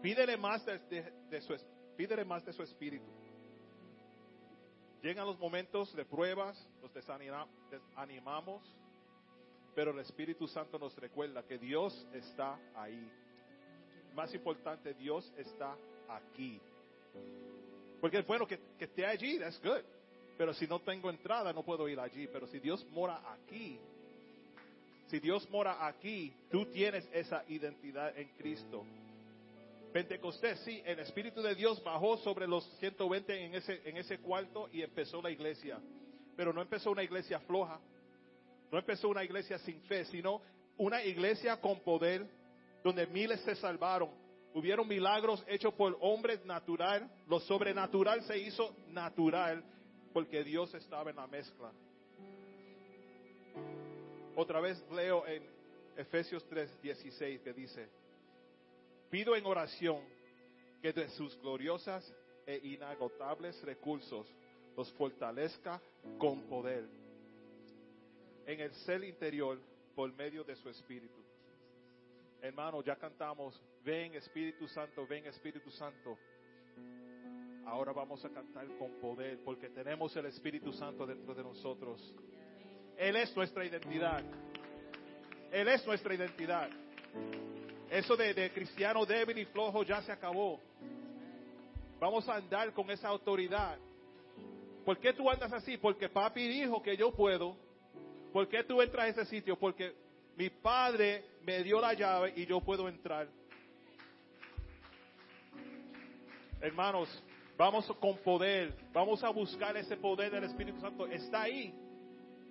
Pídele 0.00 0.38
más 0.38 0.64
de, 0.64 1.40
su, 1.42 1.54
pídele 1.96 2.24
más 2.24 2.46
de 2.46 2.54
su 2.54 2.62
Espíritu. 2.62 3.04
Llegan 5.02 5.26
los 5.26 5.38
momentos 5.38 5.94
de 5.94 6.06
pruebas, 6.06 6.56
nos 6.80 6.92
desanimamos, 6.94 8.62
pero 9.74 9.90
el 9.90 9.98
Espíritu 9.98 10.48
Santo 10.48 10.78
nos 10.78 10.96
recuerda 10.96 11.42
que 11.42 11.58
Dios 11.58 12.06
está 12.14 12.58
ahí. 12.74 13.12
Más 14.14 14.32
importante, 14.32 14.94
Dios 14.94 15.30
está 15.36 15.76
aquí. 16.08 16.58
Porque 18.00 18.18
es 18.18 18.26
bueno 18.26 18.46
que, 18.46 18.58
que 18.78 18.84
esté 18.84 19.06
allí, 19.06 19.38
that's 19.38 19.60
good. 19.62 19.82
Pero 20.36 20.52
si 20.54 20.66
no 20.66 20.80
tengo 20.80 21.10
entrada, 21.10 21.52
no 21.52 21.62
puedo 21.62 21.88
ir 21.88 21.98
allí. 21.98 22.28
Pero 22.28 22.46
si 22.46 22.58
Dios 22.58 22.86
mora 22.92 23.20
aquí, 23.32 23.78
si 25.08 25.20
Dios 25.20 25.48
mora 25.50 25.86
aquí, 25.86 26.32
tú 26.50 26.66
tienes 26.66 27.08
esa 27.12 27.44
identidad 27.48 28.16
en 28.18 28.28
Cristo. 28.36 28.84
Pentecostés, 29.92 30.60
sí, 30.60 30.82
el 30.84 30.98
Espíritu 30.98 31.40
de 31.40 31.54
Dios 31.54 31.82
bajó 31.82 32.18
sobre 32.18 32.46
los 32.46 32.64
120 32.80 33.46
en 33.46 33.54
ese, 33.54 33.80
en 33.84 33.96
ese 33.96 34.18
cuarto 34.18 34.68
y 34.72 34.82
empezó 34.82 35.22
la 35.22 35.30
iglesia. 35.30 35.78
Pero 36.36 36.52
no 36.52 36.60
empezó 36.60 36.90
una 36.90 37.02
iglesia 37.02 37.40
floja, 37.40 37.80
no 38.70 38.78
empezó 38.78 39.08
una 39.08 39.24
iglesia 39.24 39.58
sin 39.60 39.80
fe, 39.82 40.04
sino 40.06 40.42
una 40.76 41.02
iglesia 41.02 41.58
con 41.60 41.80
poder, 41.80 42.26
donde 42.84 43.06
miles 43.06 43.40
se 43.40 43.54
salvaron. 43.54 44.10
Hubieron 44.56 44.88
milagros 44.88 45.44
hechos 45.48 45.74
por 45.74 45.98
hombres 46.00 46.42
natural, 46.46 47.10
lo 47.28 47.40
sobrenatural 47.40 48.22
se 48.22 48.38
hizo 48.38 48.74
natural 48.88 49.62
porque 50.14 50.42
Dios 50.42 50.72
estaba 50.72 51.10
en 51.10 51.16
la 51.16 51.26
mezcla. 51.26 51.70
Otra 54.34 54.58
vez 54.60 54.82
leo 54.90 55.26
en 55.26 55.42
Efesios 55.94 56.42
3, 56.48 56.80
16 56.80 57.42
que 57.42 57.52
dice, 57.52 57.86
pido 59.10 59.36
en 59.36 59.44
oración 59.44 60.00
que 60.80 60.90
de 60.94 61.10
sus 61.10 61.38
gloriosas 61.42 62.10
e 62.46 62.58
inagotables 62.62 63.62
recursos 63.62 64.26
los 64.74 64.90
fortalezca 64.94 65.82
con 66.16 66.40
poder 66.48 66.88
en 68.46 68.58
el 68.58 68.72
ser 68.86 69.04
interior 69.04 69.58
por 69.94 70.10
medio 70.14 70.44
de 70.44 70.56
su 70.56 70.70
espíritu. 70.70 71.25
Hermano, 72.46 72.80
ya 72.80 72.94
cantamos, 72.94 73.60
ven 73.82 74.14
Espíritu 74.14 74.68
Santo, 74.68 75.04
ven 75.04 75.26
Espíritu 75.26 75.68
Santo. 75.72 76.16
Ahora 77.66 77.92
vamos 77.92 78.24
a 78.24 78.28
cantar 78.28 78.68
con 78.78 78.92
poder 79.00 79.40
porque 79.44 79.68
tenemos 79.68 80.14
el 80.14 80.26
Espíritu 80.26 80.72
Santo 80.72 81.04
dentro 81.04 81.34
de 81.34 81.42
nosotros. 81.42 82.14
Él 82.96 83.16
es 83.16 83.34
nuestra 83.34 83.64
identidad. 83.64 84.22
Él 85.50 85.66
es 85.66 85.84
nuestra 85.84 86.14
identidad. 86.14 86.70
Eso 87.90 88.16
de, 88.16 88.52
cristiano 88.54 89.04
débil 89.04 89.38
y 89.38 89.44
flojo 89.46 89.82
ya 89.82 90.00
se 90.02 90.12
acabó. 90.12 90.60
Vamos 91.98 92.28
a 92.28 92.36
andar 92.36 92.72
con 92.72 92.88
esa 92.92 93.08
autoridad. 93.08 93.76
¿Por 94.84 95.00
qué 95.00 95.12
tú 95.12 95.28
andas 95.28 95.52
así? 95.52 95.78
Porque 95.78 96.08
papi 96.08 96.46
dijo 96.46 96.80
que 96.80 96.96
yo 96.96 97.10
puedo. 97.10 97.56
¿Por 98.32 98.46
qué 98.46 98.62
tú 98.62 98.80
entras 98.80 99.06
a 99.06 99.08
ese 99.08 99.24
sitio? 99.24 99.58
Porque 99.58 100.05
mi 100.36 100.50
padre 100.50 101.24
me 101.42 101.62
dio 101.62 101.80
la 101.80 101.94
llave 101.94 102.32
y 102.36 102.46
yo 102.46 102.60
puedo 102.60 102.88
entrar. 102.88 103.28
Hermanos, 106.60 107.22
Vamos 107.56 107.86
con 108.00 108.18
poder. 108.18 108.74
Vamos 108.92 109.24
a 109.24 109.30
buscar 109.30 109.76
ese 109.76 109.96
poder 109.96 110.30
del 110.30 110.44
Espíritu 110.44 110.78
Santo. 110.80 111.06
Está 111.06 111.42
ahí. 111.42 111.74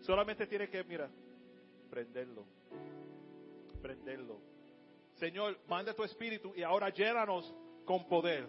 Solamente 0.02 0.48
tiene 0.48 0.68
que, 0.68 0.84
mira, 0.84 1.10
prenderlo. 1.90 2.44
Prenderlo. 3.82 4.40
Señor, 5.16 5.58
manda 5.68 5.94
tu 5.94 6.04
Espíritu 6.04 6.54
y 6.56 6.64
ahora 6.64 6.90
llénanos 6.90 7.54
con 7.86 8.08
poder. 8.08 8.48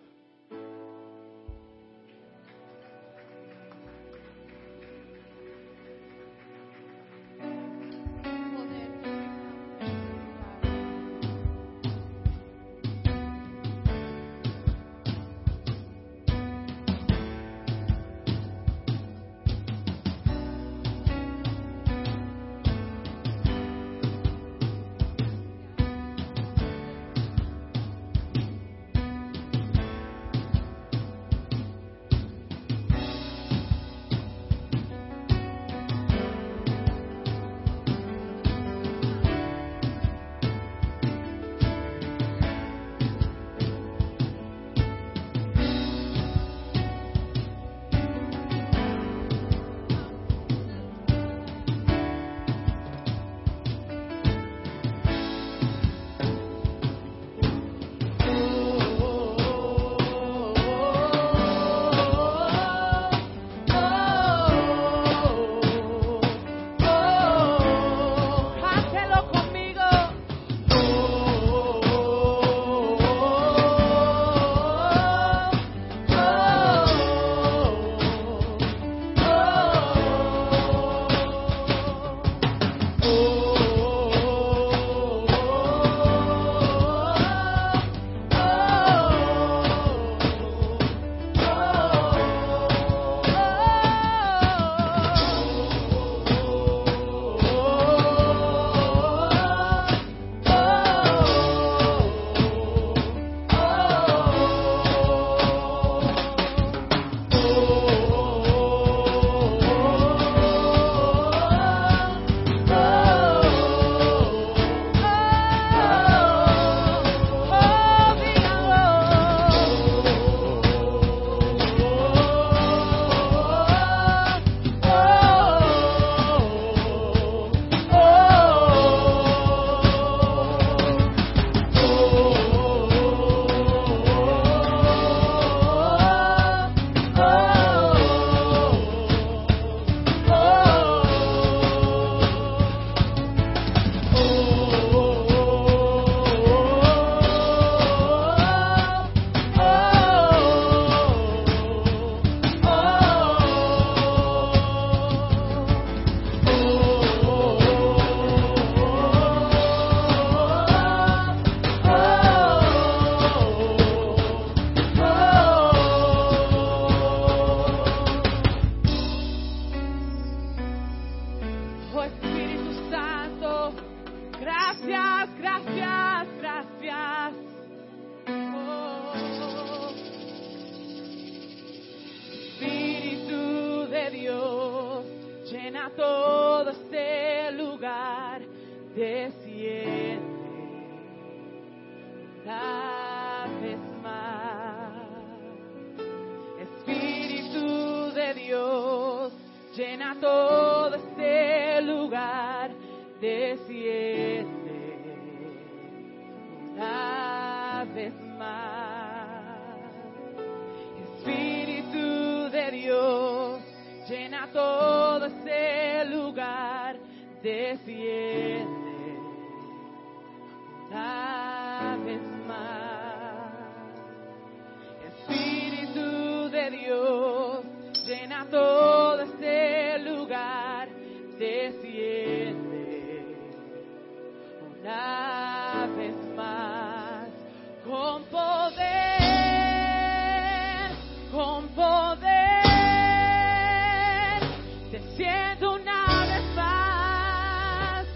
una 245.80 246.24
vez 246.26 246.44
más, 246.54 248.06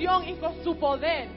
Y 0.00 0.34
con 0.40 0.62
su 0.62 0.76
poder, 0.78 1.28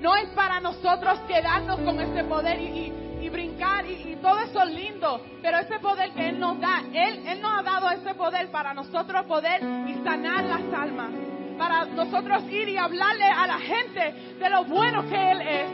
no 0.00 0.14
es 0.14 0.28
para 0.30 0.60
nosotros 0.60 1.18
quedarnos 1.26 1.80
con 1.80 1.98
ese 2.00 2.24
poder 2.24 2.60
y, 2.60 2.92
brincar 3.30 3.86
y, 3.86 4.16
todo 4.20 4.40
eso 4.40 4.64
lindo, 4.64 5.20
pero 5.40 5.58
ese 5.58 5.78
poder 5.78 6.10
que 6.10 6.28
Él 6.30 6.38
nos 6.40 6.58
da, 6.60 6.82
Él, 6.92 7.40
nos 7.40 7.58
ha 7.58 7.62
dado 7.62 7.90
ese 7.90 8.14
poder 8.14 8.50
para 8.50 8.74
nosotros 8.74 9.24
poder 9.26 9.62
y 9.88 9.94
sanar 10.04 10.44
las 10.44 10.62
almas, 10.74 11.10
para 11.56 11.84
nosotros 11.86 12.42
ir 12.50 12.68
y 12.68 12.76
hablarle 12.76 13.24
a 13.24 13.46
la 13.46 13.58
gente 13.58 14.12
de 14.38 14.50
lo 14.50 14.64
bueno 14.64 15.08
que 15.08 15.30
Él 15.30 15.40
es. 15.40 15.70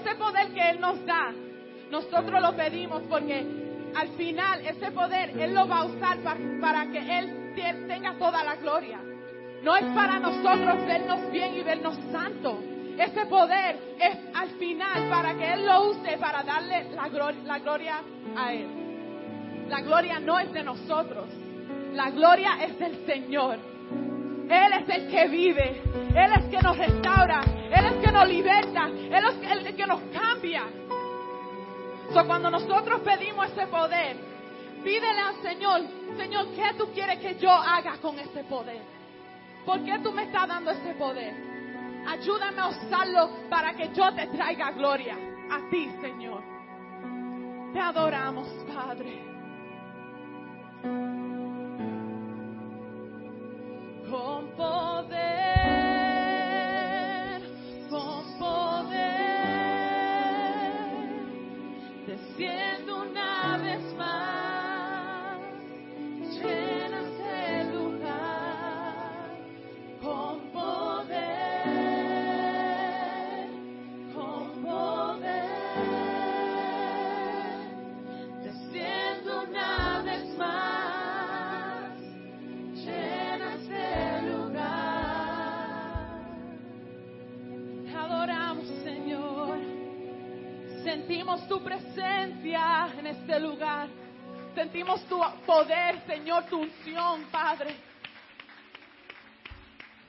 Ese 0.00 0.14
poder 0.14 0.48
que 0.54 0.70
Él 0.70 0.80
nos 0.80 1.04
da, 1.04 1.32
nosotros 1.90 2.40
lo 2.40 2.54
pedimos 2.56 3.02
porque 3.10 3.44
al 3.96 4.08
final 4.10 4.60
ese 4.64 4.92
poder 4.92 5.30
Él 5.38 5.52
lo 5.52 5.66
va 5.66 5.78
a 5.80 5.84
usar 5.86 6.18
pa- 6.20 6.36
para 6.60 6.86
que 6.86 7.18
Él 7.18 7.52
te- 7.56 7.74
tenga 7.88 8.14
toda 8.18 8.44
la 8.44 8.54
gloria. 8.56 9.00
No 9.62 9.76
es 9.76 9.84
para 9.94 10.18
nosotros 10.18 10.86
vernos 10.86 11.30
bien 11.30 11.54
y 11.54 11.62
vernos 11.62 11.96
santos. 12.10 12.54
Ese 12.98 13.26
poder 13.26 13.78
es 13.98 14.16
al 14.34 14.48
final 14.50 15.08
para 15.10 15.34
que 15.34 15.52
Él 15.52 15.64
lo 15.66 15.90
use 15.90 16.16
para 16.18 16.42
darle 16.42 16.90
la, 16.94 17.08
glor- 17.08 17.42
la 17.44 17.58
gloria 17.58 18.00
a 18.36 18.52
Él. 18.52 19.66
La 19.68 19.80
gloria 19.80 20.18
no 20.18 20.38
es 20.38 20.52
de 20.52 20.62
nosotros. 20.62 21.26
La 21.94 22.10
gloria 22.10 22.58
es 22.62 22.78
del 22.78 23.04
Señor. 23.06 23.58
Él 24.48 24.72
es 24.80 24.88
el 24.88 25.08
que 25.08 25.28
vive. 25.28 25.80
Él 26.14 26.32
es 26.36 26.44
el 26.44 26.50
que 26.50 26.62
nos 26.62 26.76
restaura. 26.76 27.40
Él 27.70 27.84
es 27.86 27.92
el 27.92 28.00
que 28.00 28.12
nos 28.12 28.28
liberta. 28.28 28.86
Él 28.88 29.24
es 29.24 29.50
el 29.66 29.76
que 29.76 29.86
nos 29.86 30.00
cambia. 30.12 30.64
So, 32.12 32.26
cuando 32.26 32.50
nosotros 32.50 33.00
pedimos 33.02 33.46
ese 33.52 33.66
poder, 33.68 34.16
pídele 34.82 35.20
al 35.20 35.36
Señor, 35.42 35.80
Señor, 36.16 36.46
¿qué 36.56 36.74
tú 36.76 36.88
quieres 36.92 37.18
que 37.20 37.36
yo 37.36 37.50
haga 37.52 37.96
con 38.02 38.18
ese 38.18 38.42
poder? 38.44 38.80
¿Por 39.70 39.84
qué 39.84 40.00
tú 40.00 40.10
me 40.10 40.24
estás 40.24 40.48
dando 40.48 40.72
ese 40.72 40.94
poder? 40.94 41.32
Ayúdame 42.04 42.60
a 42.60 42.66
usarlo 42.70 43.30
para 43.48 43.72
que 43.72 43.88
yo 43.94 44.12
te 44.16 44.26
traiga 44.26 44.72
gloria 44.72 45.14
a 45.48 45.70
ti, 45.70 45.88
Señor. 46.00 46.42
Te 47.72 47.78
adoramos, 47.78 48.48
Padre. 48.66 49.22
Sentimos 94.60 95.00
tu 95.04 95.18
poder, 95.46 96.02
Señor, 96.06 96.44
tu 96.44 96.60
unción, 96.60 97.24
Padre. 97.32 97.76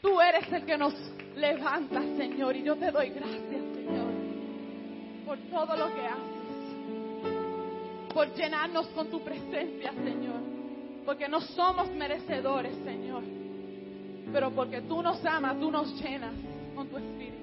Tú 0.02 0.20
eres 0.20 0.52
el 0.52 0.66
que 0.66 0.78
nos 0.78 0.94
levanta, 1.38 2.02
Señor, 2.18 2.58
y 2.58 2.64
yo 2.64 2.76
te 2.76 2.92
doy 2.92 3.12
gracias, 3.12 3.64
Señor, 3.74 4.12
por 5.26 5.38
todo 5.38 5.78
lo 5.78 5.96
que 5.96 6.06
haces, 6.06 7.34
por 8.14 8.36
llenarnos 8.36 8.88
con 8.88 9.10
tu 9.10 9.24
presencia, 9.24 9.94
Señor, 9.94 10.42
porque 11.06 11.30
no 11.30 11.40
somos 11.40 11.90
merecedores, 11.92 12.76
Señor, 12.84 13.24
pero 14.34 14.52
porque 14.52 14.82
tú 14.82 15.02
nos 15.02 15.26
amas, 15.26 15.58
tú 15.62 15.72
nos 15.72 15.98
llenas 16.02 16.34
con 16.76 16.90
tu 16.90 16.98
espíritu. 16.98 17.41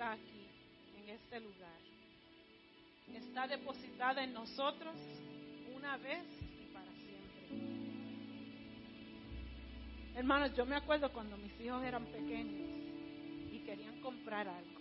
Está 0.00 0.12
aquí, 0.12 0.48
en 0.96 1.10
este 1.10 1.40
lugar. 1.40 1.78
Está 3.14 3.46
depositada 3.46 4.24
en 4.24 4.32
nosotros 4.32 4.94
una 5.76 5.98
vez 5.98 6.24
y 6.58 6.72
para 6.72 6.90
siempre. 6.90 7.50
Hermanos, 10.14 10.56
yo 10.56 10.64
me 10.64 10.76
acuerdo 10.76 11.12
cuando 11.12 11.36
mis 11.36 11.52
hijos 11.60 11.82
eran 11.84 12.06
pequeños 12.06 12.70
y 13.52 13.58
querían 13.58 14.00
comprar 14.00 14.48
algo. 14.48 14.80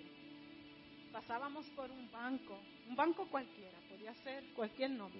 Pasábamos 1.11 1.65
por 1.75 1.91
un 1.91 2.09
banco, 2.09 2.57
un 2.87 2.95
banco 2.95 3.27
cualquiera, 3.29 3.77
podía 3.89 4.13
ser 4.23 4.45
cualquier 4.53 4.91
nombre. 4.91 5.19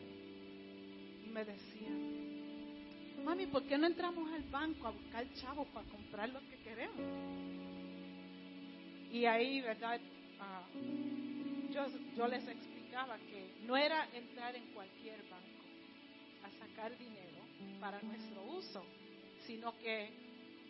Y 1.26 1.30
me 1.30 1.44
decían, 1.44 3.26
mami, 3.26 3.48
¿por 3.48 3.64
qué 3.64 3.78
no 3.78 3.88
entramos 3.88 4.32
al 4.32 4.44
banco 4.44 4.88
a 4.88 4.92
buscar 4.92 5.26
chavos 5.34 5.68
para 5.74 5.86
comprar 5.90 6.30
lo 6.30 6.40
que 6.40 6.56
queremos? 6.64 7.49
Y 9.12 9.26
ahí, 9.26 9.62
¿verdad? 9.62 10.00
Ah, 10.40 10.64
yo, 11.72 11.86
yo 12.16 12.28
les 12.28 12.48
explicaba 12.48 13.18
que 13.18 13.54
no 13.66 13.76
era 13.76 14.08
entrar 14.14 14.56
en 14.56 14.66
cualquier 14.74 15.18
banco 15.30 15.66
a 16.44 16.66
sacar 16.66 16.98
dinero 16.98 17.40
para 17.80 18.02
nuestro 18.02 18.44
uso, 18.44 18.84
sino 19.46 19.78
que 19.80 20.10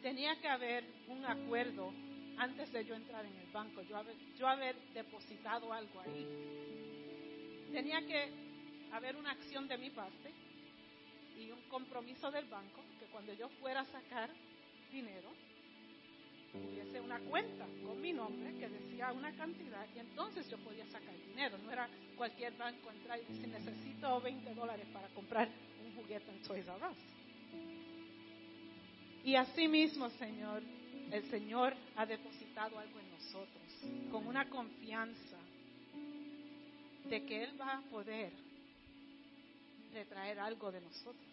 tenía 0.01 0.39
que 0.39 0.47
haber 0.47 0.83
un 1.09 1.25
acuerdo 1.25 1.91
antes 2.37 2.71
de 2.71 2.85
yo 2.85 2.95
entrar 2.95 3.25
en 3.25 3.35
el 3.35 3.51
banco, 3.51 3.81
yo 3.81 3.97
haber, 3.97 4.15
yo 4.37 4.47
haber 4.47 4.75
depositado 4.93 5.73
algo 5.73 5.99
ahí. 5.99 7.69
Tenía 7.73 7.99
que 8.07 8.29
haber 8.93 9.17
una 9.17 9.31
acción 9.31 9.67
de 9.67 9.77
mi 9.77 9.89
parte 9.89 10.31
y 11.37 11.51
un 11.51 11.61
compromiso 11.69 12.31
del 12.31 12.45
banco 12.45 12.81
que 12.99 13.05
cuando 13.07 13.33
yo 13.33 13.49
fuera 13.61 13.81
a 13.81 13.85
sacar 13.85 14.29
dinero, 14.91 15.29
hubiese 16.53 16.99
una 17.01 17.19
cuenta 17.19 17.65
con 17.85 18.01
mi 18.01 18.13
nombre 18.13 18.53
que 18.53 18.69
decía 18.69 19.11
una 19.11 19.31
cantidad 19.33 19.85
y 19.95 19.99
entonces 19.99 20.49
yo 20.49 20.57
podía 20.59 20.85
sacar 20.87 21.15
dinero. 21.27 21.57
No 21.59 21.71
era 21.71 21.87
cualquier 22.15 22.53
banco 22.57 22.91
entrar 22.91 23.19
y 23.19 23.33
decir 23.33 23.47
necesito 23.47 24.21
20 24.21 24.53
dólares 24.55 24.85
para 24.93 25.07
comprar 25.09 25.49
un 25.83 25.95
juguete 25.95 26.31
en 26.31 26.41
Toys 26.43 26.65
R 26.65 26.87
Us. 26.87 26.97
Y 29.23 29.35
así 29.35 29.67
mismo, 29.67 30.09
Señor, 30.11 30.63
el 31.11 31.29
Señor 31.29 31.75
ha 31.95 32.05
depositado 32.05 32.79
algo 32.79 32.99
en 32.99 33.11
nosotros, 33.11 34.11
con 34.11 34.27
una 34.27 34.49
confianza 34.49 35.37
de 37.09 37.25
que 37.25 37.43
Él 37.43 37.59
va 37.59 37.77
a 37.77 37.81
poder 37.89 38.31
retraer 39.93 40.39
algo 40.39 40.71
de 40.71 40.81
nosotros. 40.81 41.25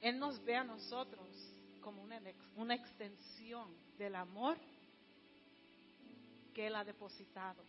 Él 0.00 0.18
nos 0.18 0.42
ve 0.44 0.56
a 0.56 0.64
nosotros 0.64 1.26
como 1.88 2.02
una, 2.02 2.74
extensión 2.74 3.66
del 3.96 4.14
amor 4.14 4.58
que 6.52 6.66
Él 6.66 6.74
ha 6.74 6.84
depositado, 6.84 7.64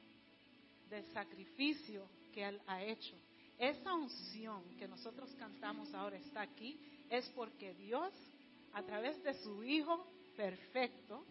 del 0.89 1.05
sacrificio 1.13 2.05
que 2.33 2.43
Él 2.43 2.59
ha 2.67 2.83
hecho. 2.83 3.15
Esa 3.57 3.93
unción 3.93 4.61
que 4.77 4.89
nosotros 4.89 5.33
cantamos 5.35 5.93
ahora 5.93 6.17
está 6.17 6.41
aquí, 6.41 6.77
es 7.09 7.29
porque 7.29 7.73
Dios, 7.75 8.11
a 8.73 8.83
través 8.83 9.23
de 9.23 9.35
su 9.35 9.63
Hijo 9.63 10.05
perfecto, 10.35 11.23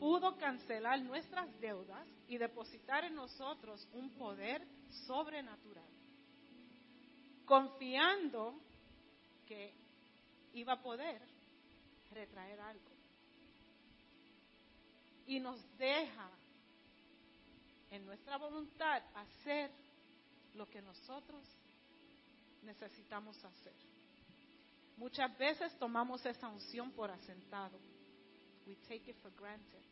pudo 0.00 0.36
cancelar 0.36 1.00
nuestras 1.02 1.48
deudas 1.60 2.04
y 2.26 2.36
depositar 2.36 3.04
en 3.04 3.14
nosotros 3.14 3.86
un 3.92 4.10
poder 4.10 4.66
sobrenatural, 5.06 5.88
confiando 7.44 8.58
que 9.46 9.72
iba 10.52 10.72
a 10.72 10.82
poder 10.82 11.33
retraer 12.10 12.60
algo. 12.60 12.90
Y 15.26 15.40
nos 15.40 15.60
deja 15.78 16.30
en 17.90 18.04
nuestra 18.04 18.36
voluntad 18.36 19.02
hacer 19.14 19.70
lo 20.54 20.68
que 20.68 20.82
nosotros 20.82 21.42
necesitamos 22.62 23.42
hacer. 23.44 23.74
Muchas 24.96 25.36
veces 25.38 25.76
tomamos 25.78 26.24
esa 26.24 26.48
unción 26.48 26.92
por 26.92 27.10
asentado. 27.10 27.78
We 28.66 28.76
take 28.88 29.10
it 29.10 29.16
for 29.22 29.32
granted. 29.36 29.82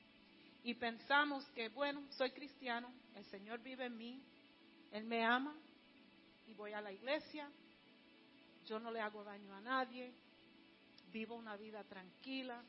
Y 0.64 0.74
pensamos 0.74 1.44
que, 1.50 1.68
bueno, 1.68 2.02
soy 2.10 2.30
cristiano, 2.30 2.88
el 3.16 3.24
Señor 3.26 3.60
vive 3.60 3.86
en 3.86 3.96
mí, 3.96 4.22
Él 4.92 5.04
me 5.04 5.24
ama 5.24 5.54
y 6.46 6.54
voy 6.54 6.72
a 6.72 6.80
la 6.80 6.92
iglesia, 6.92 7.50
yo 8.66 8.78
no 8.78 8.92
le 8.92 9.00
hago 9.00 9.24
daño 9.24 9.52
a 9.54 9.60
nadie, 9.60 10.12
vivo 11.12 11.34
una 11.34 11.56
vida 11.56 11.84
tranquila, 11.84 12.62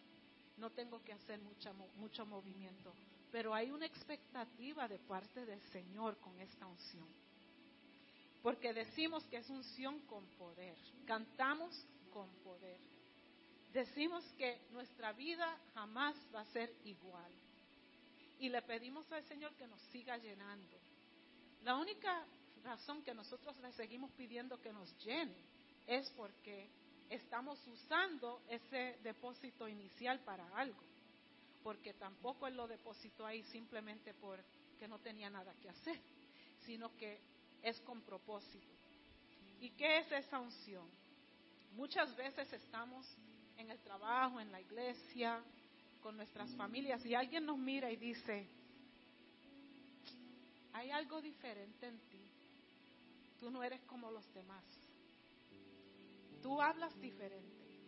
no 0.57 0.69
tengo 0.71 1.03
que 1.03 1.13
hacer 1.13 1.39
mucha, 1.39 1.73
mucho 1.95 2.25
movimiento. 2.25 2.93
Pero 3.31 3.53
hay 3.53 3.71
una 3.71 3.85
expectativa 3.85 4.87
de 4.87 4.99
parte 4.99 5.45
del 5.45 5.61
Señor 5.71 6.17
con 6.17 6.39
esta 6.39 6.67
unción. 6.67 7.07
Porque 8.43 8.73
decimos 8.73 9.23
que 9.25 9.37
es 9.37 9.49
unción 9.49 9.99
con 10.01 10.25
poder. 10.37 10.75
Cantamos 11.05 11.73
con 12.11 12.29
poder. 12.43 12.79
Decimos 13.73 14.23
que 14.37 14.59
nuestra 14.71 15.13
vida 15.13 15.57
jamás 15.73 16.15
va 16.35 16.41
a 16.41 16.53
ser 16.53 16.71
igual. 16.83 17.31
Y 18.39 18.49
le 18.49 18.61
pedimos 18.61 19.09
al 19.11 19.23
Señor 19.23 19.53
que 19.55 19.65
nos 19.65 19.81
siga 19.91 20.17
llenando. 20.17 20.77
La 21.63 21.75
única 21.77 22.25
razón 22.63 23.01
que 23.03 23.13
nosotros 23.13 23.57
le 23.59 23.71
seguimos 23.71 24.11
pidiendo 24.11 24.61
que 24.61 24.73
nos 24.73 24.95
llene 25.03 25.33
es 25.87 26.09
porque 26.11 26.69
estamos 27.09 27.59
usando 27.67 28.41
ese 28.47 28.97
depósito 29.03 29.67
inicial 29.67 30.19
para 30.21 30.47
algo. 30.57 30.81
Porque 31.63 31.93
tampoco 31.93 32.47
Él 32.47 32.55
lo 32.57 32.67
depositó 32.67 33.25
ahí 33.25 33.43
simplemente 33.43 34.13
porque 34.15 34.87
no 34.87 34.99
tenía 34.99 35.29
nada 35.29 35.53
que 35.61 35.69
hacer, 35.69 35.99
sino 36.65 36.95
que 36.97 37.19
es 37.61 37.79
con 37.81 38.01
propósito. 38.01 38.67
¿Y 39.61 39.69
qué 39.71 39.99
es 39.99 40.11
esa 40.11 40.39
unción? 40.39 40.85
Muchas 41.75 42.15
veces 42.15 42.51
estamos 42.51 43.07
en 43.57 43.71
el 43.71 43.79
trabajo, 43.79 44.39
en 44.39 44.51
la 44.51 44.59
iglesia, 44.59 45.41
con 46.01 46.17
nuestras 46.17 46.53
familias 46.55 47.03
y 47.05 47.15
alguien 47.15 47.45
nos 47.45 47.57
mira 47.57 47.89
y 47.89 47.95
dice, 47.95 48.45
hay 50.73 50.91
algo 50.91 51.21
diferente 51.21 51.87
en 51.87 51.97
ti. 52.09 52.21
Tú 53.39 53.49
no 53.49 53.63
eres 53.63 53.81
como 53.83 54.11
los 54.11 54.31
demás. 54.33 54.63
Tú 56.43 56.61
hablas 56.61 56.93
diferente. 56.99 57.79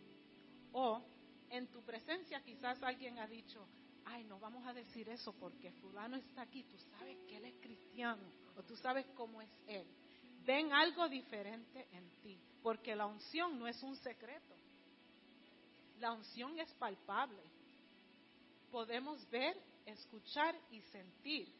O 0.71 1.01
en 1.49 1.67
tu 1.67 1.83
presencia 1.83 2.41
quizás 2.41 2.81
alguien 2.81 3.19
ha 3.19 3.27
dicho, 3.27 3.67
ay, 4.05 4.23
no 4.23 4.39
vamos 4.39 4.65
a 4.65 4.73
decir 4.73 5.07
eso 5.09 5.33
porque 5.33 5.71
fulano 5.73 6.15
está 6.15 6.43
aquí, 6.43 6.63
tú 6.63 6.77
sabes 6.97 7.17
que 7.27 7.37
él 7.37 7.45
es 7.45 7.55
cristiano 7.61 8.23
o 8.55 8.63
tú 8.63 8.75
sabes 8.77 9.05
cómo 9.15 9.41
es 9.41 9.49
él. 9.67 9.85
Ven 10.45 10.71
algo 10.71 11.09
diferente 11.09 11.87
en 11.91 12.09
ti, 12.21 12.39
porque 12.63 12.95
la 12.95 13.07
unción 13.07 13.59
no 13.59 13.67
es 13.67 13.81
un 13.83 13.95
secreto. 13.97 14.55
La 15.99 16.13
unción 16.13 16.57
es 16.59 16.71
palpable. 16.75 17.41
Podemos 18.71 19.29
ver, 19.29 19.57
escuchar 19.85 20.55
y 20.71 20.81
sentir 20.81 21.51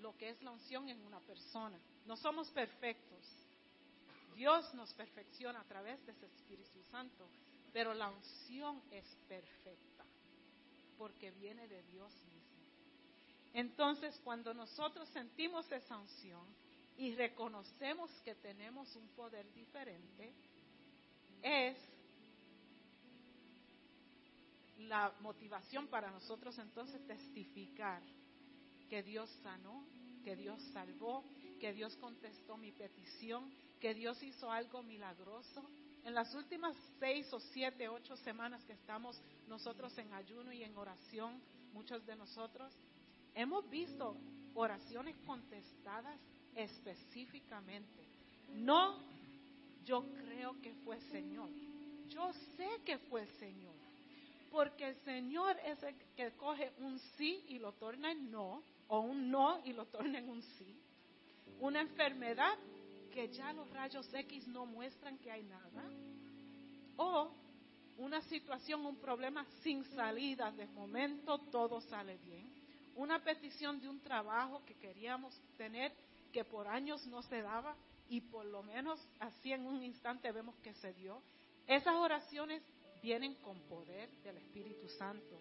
lo 0.00 0.16
que 0.16 0.30
es 0.30 0.42
la 0.42 0.52
unción 0.52 0.88
en 0.88 1.04
una 1.04 1.20
persona. 1.20 1.80
No 2.06 2.16
somos 2.16 2.50
perfectos. 2.50 3.37
Dios 4.38 4.72
nos 4.74 4.94
perfecciona 4.94 5.60
a 5.60 5.64
través 5.64 5.98
de 6.06 6.12
ese 6.12 6.26
Espíritu 6.26 6.80
Santo, 6.92 7.28
pero 7.72 7.92
la 7.92 8.08
unción 8.08 8.80
es 8.92 9.04
perfecta 9.26 10.04
porque 10.96 11.32
viene 11.32 11.66
de 11.66 11.82
Dios 11.82 12.14
mismo. 12.26 12.62
Entonces, 13.52 14.16
cuando 14.22 14.54
nosotros 14.54 15.08
sentimos 15.08 15.70
esa 15.72 15.98
unción 15.98 16.46
y 16.96 17.16
reconocemos 17.16 18.12
que 18.24 18.36
tenemos 18.36 18.94
un 18.94 19.08
poder 19.08 19.52
diferente, 19.54 20.32
es 21.42 21.76
la 24.78 25.12
motivación 25.18 25.88
para 25.88 26.12
nosotros 26.12 26.56
entonces 26.58 27.04
testificar 27.08 28.02
que 28.88 29.02
Dios 29.02 29.28
sanó, 29.42 29.84
que 30.22 30.36
Dios 30.36 30.62
salvó, 30.72 31.24
que 31.58 31.72
Dios 31.72 31.96
contestó 31.96 32.56
mi 32.56 32.72
petición, 32.72 33.50
que 33.80 33.94
Dios 33.94 34.22
hizo 34.22 34.50
algo 34.50 34.82
milagroso. 34.82 35.62
En 36.04 36.14
las 36.14 36.34
últimas 36.34 36.76
seis 36.98 37.30
o 37.32 37.40
siete, 37.40 37.88
ocho 37.88 38.16
semanas 38.16 38.64
que 38.64 38.72
estamos 38.72 39.20
nosotros 39.46 39.96
en 39.98 40.12
ayuno 40.14 40.52
y 40.52 40.62
en 40.62 40.76
oración, 40.76 41.40
muchos 41.72 42.04
de 42.06 42.16
nosotros, 42.16 42.72
hemos 43.34 43.68
visto 43.68 44.16
oraciones 44.54 45.16
contestadas 45.26 46.18
específicamente. 46.54 48.06
No, 48.54 48.98
yo 49.84 50.02
creo 50.14 50.60
que 50.60 50.72
fue 50.84 51.00
Señor. 51.10 51.50
Yo 52.08 52.32
sé 52.56 52.68
que 52.84 52.98
fue 52.98 53.26
Señor. 53.38 53.74
Porque 54.50 54.88
el 54.88 54.96
Señor 55.04 55.56
es 55.64 55.82
el 55.82 55.94
que 56.16 56.30
coge 56.32 56.72
un 56.78 56.98
sí 57.16 57.44
y 57.48 57.58
lo 57.58 57.72
torna 57.72 58.10
en 58.12 58.30
no 58.30 58.62
o 58.88 59.00
un 59.00 59.30
no 59.30 59.60
y 59.64 59.72
lo 59.72 59.84
torne 59.86 60.18
en 60.18 60.30
un 60.30 60.42
sí. 60.42 60.74
Una 61.60 61.80
enfermedad 61.80 62.56
que 63.12 63.28
ya 63.28 63.52
los 63.52 63.68
rayos 63.70 64.08
X 64.12 64.46
no 64.48 64.66
muestran 64.66 65.18
que 65.18 65.30
hay 65.30 65.42
nada. 65.42 65.84
O 66.96 67.30
una 67.98 68.20
situación, 68.22 68.86
un 68.86 68.96
problema 68.96 69.44
sin 69.62 69.84
salida. 69.94 70.52
De 70.52 70.66
momento 70.66 71.38
todo 71.50 71.80
sale 71.80 72.16
bien. 72.18 72.48
Una 72.94 73.22
petición 73.22 73.80
de 73.80 73.88
un 73.88 74.00
trabajo 74.00 74.62
que 74.64 74.74
queríamos 74.74 75.34
tener 75.56 75.92
que 76.32 76.44
por 76.44 76.68
años 76.68 77.06
no 77.06 77.22
se 77.22 77.42
daba 77.42 77.74
y 78.08 78.20
por 78.20 78.44
lo 78.44 78.62
menos 78.62 79.00
así 79.20 79.52
en 79.52 79.66
un 79.66 79.82
instante 79.82 80.32
vemos 80.32 80.54
que 80.62 80.74
se 80.74 80.92
dio. 80.94 81.20
Esas 81.66 81.94
oraciones 81.96 82.62
vienen 83.02 83.34
con 83.36 83.58
poder 83.62 84.10
del 84.22 84.36
Espíritu 84.38 84.88
Santo 84.90 85.38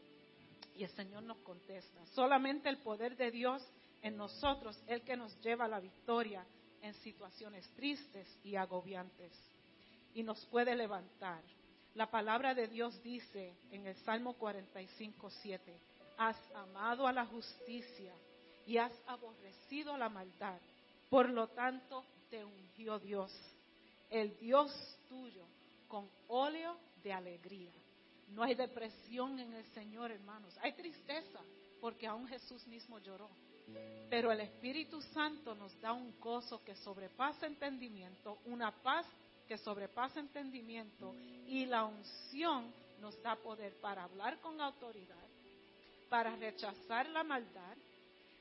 y 0.76 0.84
el 0.84 0.90
Señor 0.92 1.24
nos 1.24 1.38
contesta. 1.40 2.06
Solamente 2.08 2.70
el 2.70 2.78
poder 2.78 3.16
de 3.16 3.32
Dios 3.32 3.64
en 4.02 4.18
nosotros 4.18 4.82
el 4.88 5.02
que 5.02 5.18
nos 5.18 5.40
lleva 5.42 5.66
a 5.66 5.70
la 5.70 5.80
victoria 5.80 6.46
en 6.82 6.94
situaciones 6.96 7.68
tristes 7.76 8.28
y 8.44 8.56
agobiantes 8.56 9.32
y 10.14 10.24
nos 10.24 10.46
puede 10.48 10.76
levantar. 10.76 11.42
La 11.96 12.10
palabra 12.10 12.54
de 12.54 12.68
Dios 12.68 13.02
dice 13.02 13.56
en 13.72 13.88
el 13.88 13.96
Salmo 13.98 14.34
45, 14.34 15.30
7, 15.30 15.80
has 16.18 16.38
amado 16.56 17.08
a 17.08 17.14
la 17.14 17.26
justicia 17.26 18.14
y 18.66 18.78
has 18.78 18.92
aborrecido 19.08 19.98
la 19.98 20.10
maldad. 20.10 20.60
Por 21.10 21.30
lo 21.30 21.48
tanto, 21.48 22.04
te 22.30 22.44
ungió 22.44 23.00
Dios, 23.00 23.32
el 24.10 24.38
Dios 24.40 24.72
tuyo, 25.08 25.46
con 25.88 26.10
óleo 26.28 26.78
de 27.02 27.14
alegría. 27.14 27.72
No 28.30 28.44
hay 28.44 28.56
depresión 28.56 29.40
en 29.40 29.54
el 29.54 29.66
Señor, 29.74 30.12
hermanos. 30.12 30.58
Hay 30.62 30.74
tristeza, 30.74 31.40
porque 31.80 32.08
aún 32.08 32.28
Jesús 32.28 32.68
mismo 32.68 33.00
lloró. 33.00 33.30
Pero 34.10 34.32
el 34.32 34.40
Espíritu 34.40 35.02
Santo 35.02 35.54
nos 35.56 35.80
da 35.82 35.92
un 35.94 36.18
gozo 36.20 36.64
que 36.64 36.76
sobrepasa 36.76 37.46
entendimiento, 37.46 38.38
una 38.46 38.72
paz 38.72 39.06
que 39.48 39.58
sobrepasa 39.58 40.20
entendimiento 40.20 41.14
y 41.48 41.66
la 41.66 41.86
unción 41.86 42.72
nos 43.02 43.22
da 43.22 43.36
poder 43.36 43.74
para 43.82 44.04
hablar 44.04 44.40
con 44.40 44.60
autoridad, 44.62 45.16
para 46.10 46.36
rechazar 46.36 47.08
la 47.10 47.24
maldad, 47.24 47.78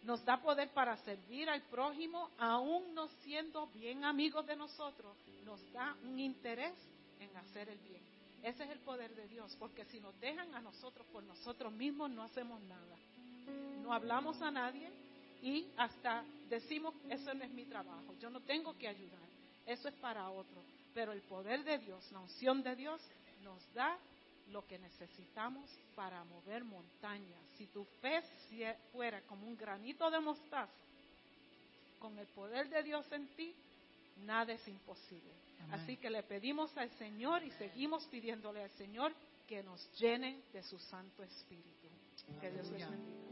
nos 0.02 0.24
da 0.24 0.36
poder 0.40 0.70
para 0.70 0.96
servir 0.98 1.48
al 1.50 1.62
prójimo, 1.62 2.30
aún 2.38 2.94
no 2.94 3.08
siendo 3.24 3.66
bien 3.68 4.04
amigos 4.04 4.46
de 4.46 4.54
nosotros, 4.56 5.16
nos 5.44 5.60
da 5.72 5.96
un 6.04 6.18
interés 6.18 6.74
en 7.18 7.36
hacer 7.36 7.68
el 7.68 7.78
bien. 7.78 8.02
Ese 8.42 8.62
es 8.62 8.70
el 8.70 8.78
poder 8.80 9.12
de 9.16 9.26
Dios, 9.26 9.56
porque 9.58 9.84
si 9.86 9.98
nos 9.98 10.18
dejan 10.20 10.54
a 10.54 10.60
nosotros 10.60 11.04
por 11.12 11.24
nosotros 11.24 11.72
mismos, 11.72 12.10
no 12.10 12.22
hacemos 12.22 12.60
nada. 12.62 12.96
No 13.82 13.92
hablamos 13.92 14.40
a 14.42 14.50
nadie 14.50 14.88
y 15.46 15.64
hasta 15.76 16.24
decimos, 16.48 16.92
eso 17.08 17.32
no 17.32 17.44
es 17.44 17.50
mi 17.52 17.64
trabajo, 17.66 18.16
yo 18.20 18.28
no 18.30 18.40
tengo 18.40 18.76
que 18.76 18.88
ayudar, 18.88 19.28
eso 19.64 19.88
es 19.88 19.94
para 19.94 20.28
otro. 20.28 20.60
Pero 20.92 21.12
el 21.12 21.20
poder 21.22 21.62
de 21.62 21.78
Dios, 21.78 22.10
la 22.10 22.18
unción 22.18 22.64
de 22.64 22.74
Dios, 22.74 23.00
nos 23.44 23.62
da 23.72 23.96
lo 24.50 24.66
que 24.66 24.76
necesitamos 24.76 25.70
para 25.94 26.24
mover 26.24 26.64
montañas. 26.64 27.40
Si 27.56 27.66
tu 27.66 27.84
fe 28.00 28.22
fuera 28.90 29.20
como 29.22 29.46
un 29.46 29.56
granito 29.56 30.10
de 30.10 30.18
mostaza, 30.18 30.72
con 32.00 32.18
el 32.18 32.26
poder 32.26 32.68
de 32.68 32.82
Dios 32.82 33.06
en 33.12 33.28
ti, 33.36 33.54
nada 34.24 34.52
es 34.52 34.66
imposible. 34.66 35.30
Así 35.70 35.96
que 35.96 36.10
le 36.10 36.24
pedimos 36.24 36.76
al 36.76 36.90
Señor 36.98 37.44
y 37.44 37.52
seguimos 37.52 38.04
pidiéndole 38.06 38.64
al 38.64 38.70
Señor 38.70 39.12
que 39.46 39.62
nos 39.62 39.88
llene 39.96 40.40
de 40.52 40.62
su 40.64 40.76
Santo 40.78 41.22
Espíritu. 41.22 41.88
Que 42.40 42.50
Dios 42.50 42.68
les 42.70 42.90
bendiga. 42.90 43.25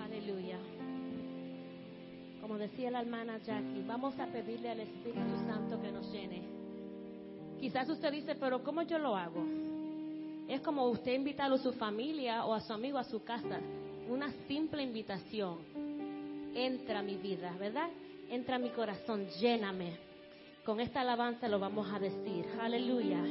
Aleluya. 0.00 0.58
Como 2.40 2.58
decía 2.58 2.90
la 2.90 3.00
hermana 3.00 3.38
Jackie, 3.38 3.82
vamos 3.86 4.18
a 4.18 4.26
pedirle 4.26 4.70
al 4.70 4.80
Espíritu 4.80 5.36
Santo 5.46 5.80
que 5.80 5.92
nos 5.92 6.10
llene. 6.12 6.42
Quizás 7.60 7.88
usted 7.88 8.10
dice, 8.10 8.34
pero 8.34 8.62
¿cómo 8.64 8.82
yo 8.82 8.98
lo 8.98 9.16
hago? 9.16 9.44
Es 10.48 10.60
como 10.62 10.86
usted 10.88 11.12
invitar 11.12 11.52
a 11.52 11.58
su 11.58 11.72
familia 11.74 12.44
o 12.44 12.54
a 12.54 12.60
su 12.60 12.72
amigo 12.72 12.98
a 12.98 13.04
su 13.04 13.22
casa. 13.22 13.60
Una 14.08 14.32
simple 14.48 14.82
invitación. 14.82 15.58
Entra 16.54 16.98
a 16.98 17.02
mi 17.02 17.16
vida, 17.16 17.54
¿verdad? 17.60 17.88
Entra 18.28 18.56
a 18.56 18.58
mi 18.58 18.70
corazón, 18.70 19.26
lléname. 19.40 19.96
Con 20.64 20.80
esta 20.80 21.02
alabanza 21.02 21.48
lo 21.48 21.60
vamos 21.60 21.86
a 21.92 21.98
decir. 21.98 22.46
Aleluya, 22.60 23.22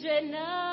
llena 0.03 0.66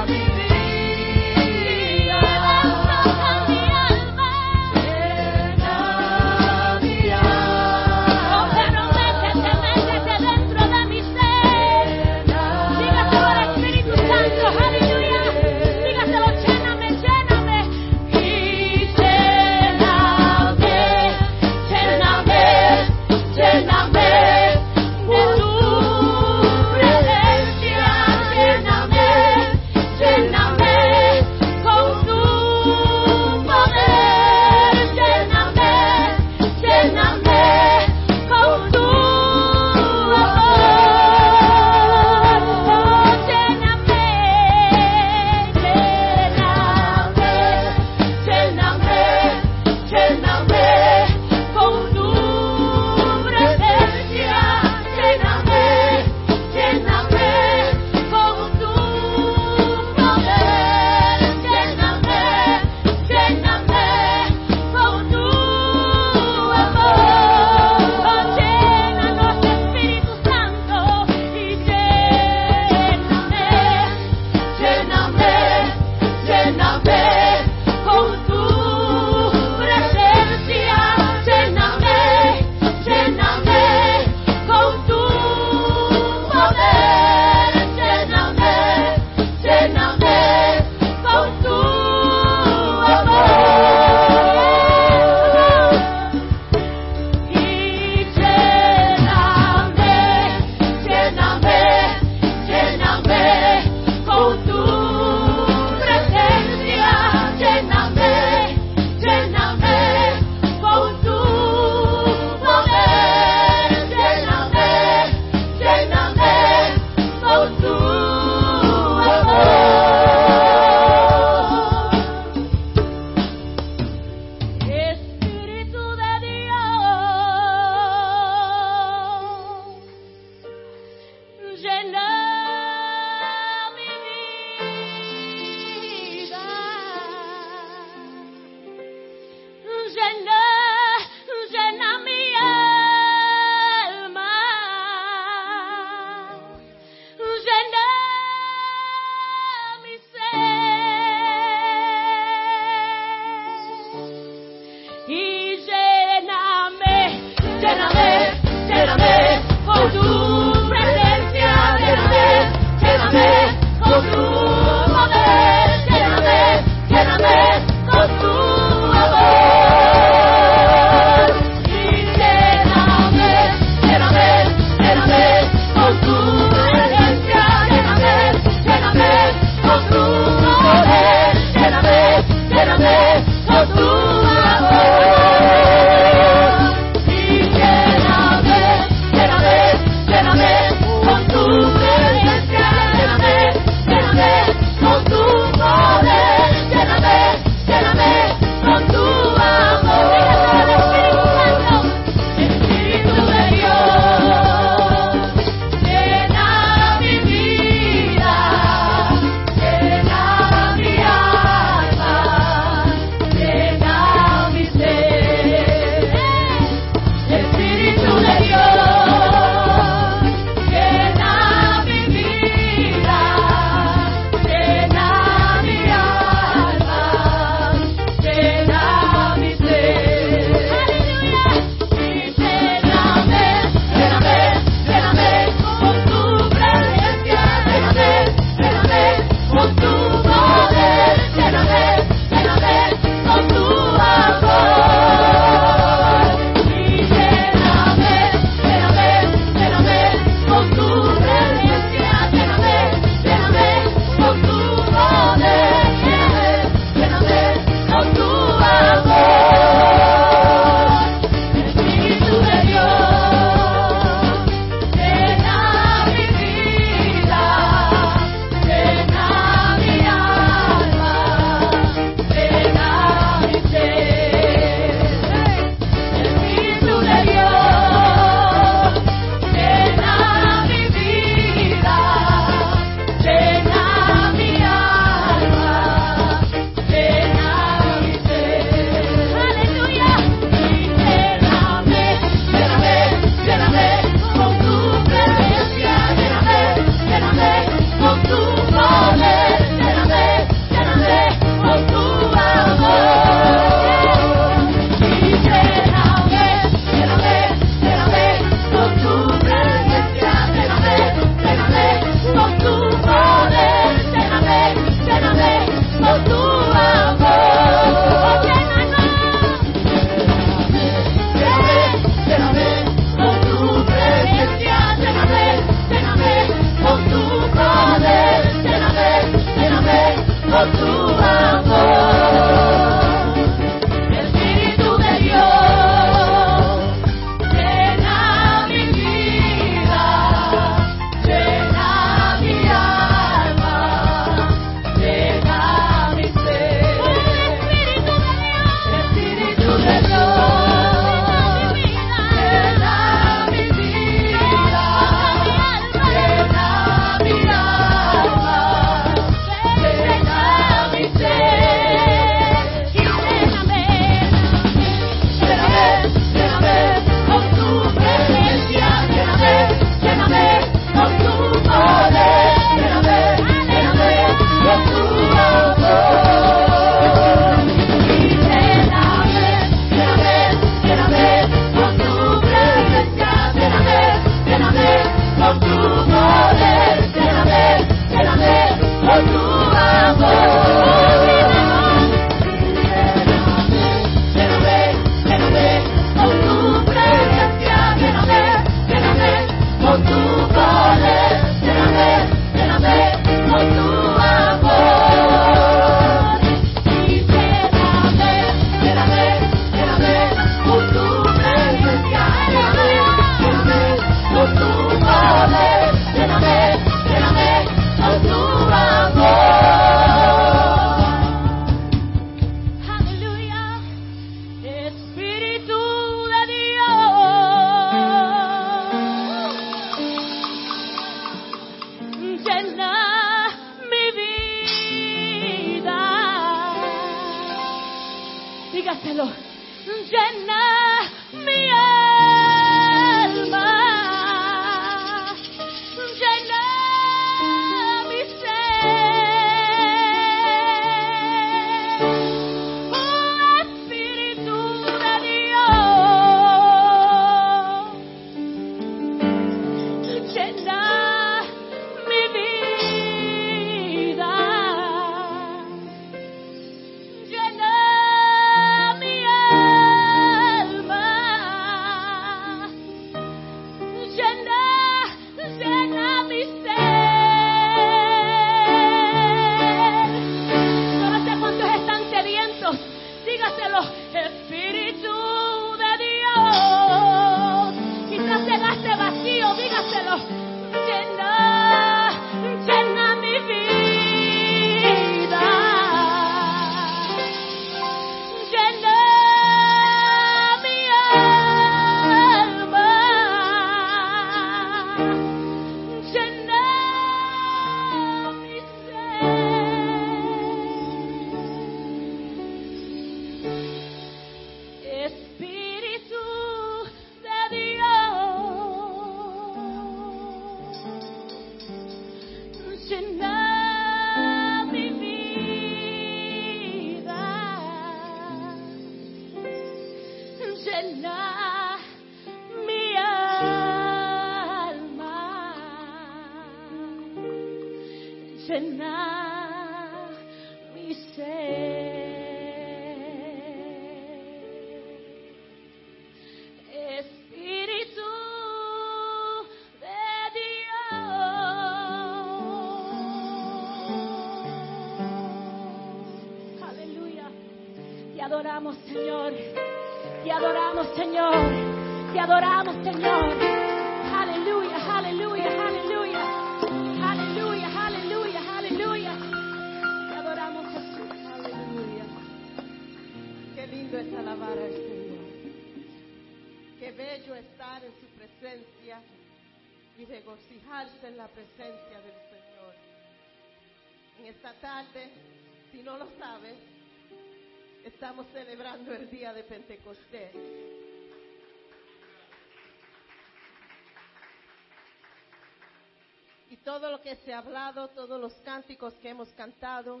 todo 596.66 596.90
lo 596.90 597.00
que 597.00 597.14
se 597.18 597.32
ha 597.32 597.38
hablado, 597.38 597.86
todos 597.90 598.20
los 598.20 598.32
cánticos 598.44 598.92
que 598.94 599.10
hemos 599.10 599.28
cantado, 599.34 600.00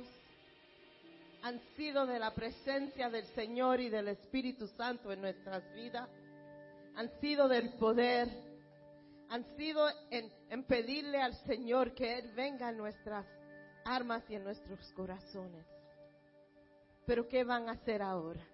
han 1.44 1.60
sido 1.76 2.04
de 2.06 2.18
la 2.18 2.34
presencia 2.34 3.08
del 3.08 3.24
Señor 3.36 3.78
y 3.78 3.88
del 3.88 4.08
Espíritu 4.08 4.66
Santo 4.66 5.12
en 5.12 5.20
nuestras 5.20 5.62
vidas, 5.74 6.08
han 6.96 7.08
sido 7.20 7.46
del 7.46 7.74
poder, 7.74 8.28
han 9.30 9.44
sido 9.56 9.86
en, 10.10 10.64
pedirle 10.64 11.22
al 11.22 11.34
Señor 11.44 11.94
que 11.94 12.18
Él 12.18 12.32
venga 12.34 12.68
en 12.70 12.78
nuestras 12.78 13.24
armas 13.84 14.24
y 14.28 14.34
en 14.34 14.42
nuestros 14.42 14.80
corazones. 14.90 15.64
Pero 17.06 17.28
¿qué 17.28 17.44
van 17.44 17.68
a 17.68 17.72
hacer 17.72 18.02
ahora? 18.02 18.44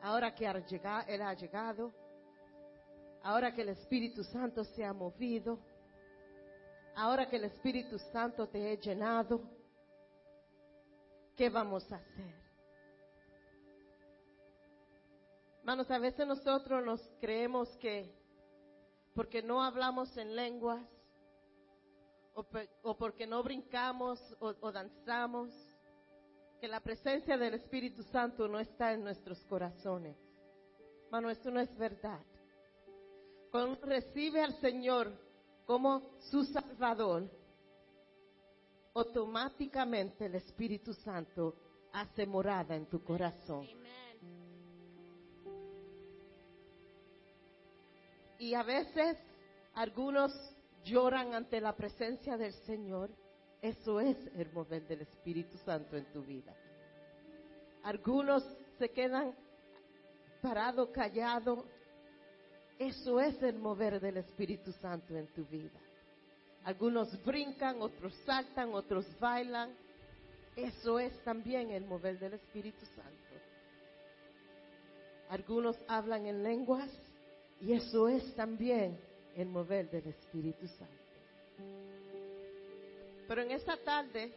Ahora 0.00 0.34
que 0.34 0.46
Él 0.46 1.20
ha 1.20 1.34
llegado, 1.34 1.92
ahora 3.22 3.54
que 3.54 3.60
el 3.60 3.68
Espíritu 3.68 4.24
Santo 4.24 4.64
se 4.64 4.82
ha 4.82 4.94
movido, 4.94 5.58
ahora 6.96 7.28
que 7.28 7.36
el 7.36 7.44
Espíritu 7.44 7.98
Santo 7.98 8.48
te 8.48 8.70
ha 8.70 8.74
llenado, 8.74 9.40
¿qué 11.36 11.48
vamos 11.50 11.90
a 11.92 11.96
hacer? 11.96 12.44
Hermanos, 15.60 15.90
a 15.90 15.98
veces 15.98 16.26
nosotros 16.26 16.84
nos 16.84 17.00
creemos 17.20 17.68
que 17.78 18.12
porque 19.14 19.42
no 19.42 19.62
hablamos 19.62 20.16
en 20.16 20.34
lenguas, 20.34 20.84
o, 22.82 22.96
porque 22.96 23.26
no 23.26 23.42
brincamos 23.42 24.18
o, 24.40 24.72
danzamos, 24.72 25.50
que 26.60 26.66
la 26.66 26.80
presencia 26.80 27.38
del 27.38 27.54
Espíritu 27.54 28.02
Santo 28.02 28.48
no 28.48 28.58
está 28.58 28.92
en 28.92 29.04
nuestros 29.04 29.38
corazones. 29.44 30.16
Hermano, 31.04 31.30
esto 31.30 31.50
no 31.50 31.60
es 31.60 31.76
verdad. 31.78 32.20
Cuando 33.52 33.78
recibe 33.86 34.42
al 34.42 34.60
Señor 34.60 35.12
como 35.66 36.02
su 36.30 36.44
Salvador, 36.44 37.30
automáticamente 38.94 40.26
el 40.26 40.36
Espíritu 40.36 40.92
Santo 40.94 41.56
hace 41.92 42.26
morada 42.26 42.74
en 42.76 42.86
tu 42.86 43.02
corazón. 43.02 43.66
Y 48.38 48.54
a 48.54 48.62
veces 48.62 49.16
algunos 49.74 50.32
lloran 50.84 51.34
ante 51.34 51.60
la 51.60 51.74
presencia 51.74 52.36
del 52.36 52.52
Señor. 52.52 53.10
Eso 53.62 54.00
es 54.00 54.16
el 54.36 54.52
mover 54.52 54.86
del 54.86 55.02
Espíritu 55.02 55.56
Santo 55.58 55.96
en 55.96 56.04
tu 56.12 56.22
vida. 56.22 56.54
Algunos 57.84 58.44
se 58.78 58.90
quedan 58.90 59.34
parados, 60.42 60.90
callados. 60.90 61.64
Eso 62.78 63.20
es 63.20 63.40
el 63.42 63.58
mover 63.58 64.00
del 64.00 64.16
Espíritu 64.16 64.72
Santo 64.72 65.16
en 65.16 65.26
tu 65.28 65.44
vida. 65.44 65.78
Algunos 66.64 67.22
brincan, 67.24 67.80
otros 67.80 68.14
saltan, 68.24 68.72
otros 68.74 69.06
bailan. 69.20 69.70
Eso 70.56 70.98
es 70.98 71.16
también 71.22 71.70
el 71.70 71.84
mover 71.84 72.18
del 72.18 72.34
Espíritu 72.34 72.84
Santo. 72.86 73.12
Algunos 75.28 75.76
hablan 75.88 76.26
en 76.26 76.42
lenguas 76.42 76.90
y 77.60 77.72
eso 77.72 78.08
es 78.08 78.34
también 78.34 78.98
el 79.36 79.48
mover 79.48 79.90
del 79.90 80.06
Espíritu 80.06 80.66
Santo. 80.68 81.04
Pero 83.26 83.42
en 83.42 83.50
esta 83.52 83.76
tarde 83.76 84.32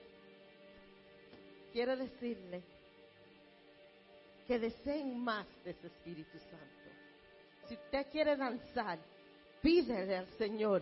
quiero 1.73 1.95
decirle 1.97 2.63
que 4.47 4.59
deseen 4.59 5.19
más 5.19 5.45
de 5.63 5.71
ese 5.71 5.87
Espíritu 5.87 6.39
Santo. 6.39 6.76
Si 7.67 7.75
usted 7.75 8.07
quiere 8.11 8.35
danzar, 8.35 8.99
pídele 9.61 10.17
al 10.17 10.27
Señor, 10.37 10.81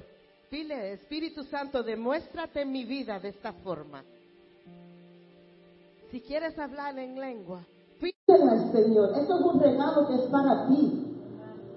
pídele, 0.49 0.93
Espíritu 0.93 1.43
Santo, 1.43 1.81
demuéstrate 1.81 2.65
mi 2.65 2.85
vida 2.85 3.19
de 3.19 3.29
esta 3.29 3.53
forma. 3.53 4.03
Si 6.11 6.21
quieres 6.21 6.57
hablar 6.59 6.97
en 6.99 7.19
lengua, 7.19 7.65
Pídele 7.99 8.49
al 8.49 8.71
Señor. 8.71 9.11
Eso 9.17 9.39
es 9.39 9.45
un 9.45 9.59
regalo 9.59 10.07
que 10.07 10.15
es 10.15 10.29
para 10.29 10.67
ti. 10.67 11.01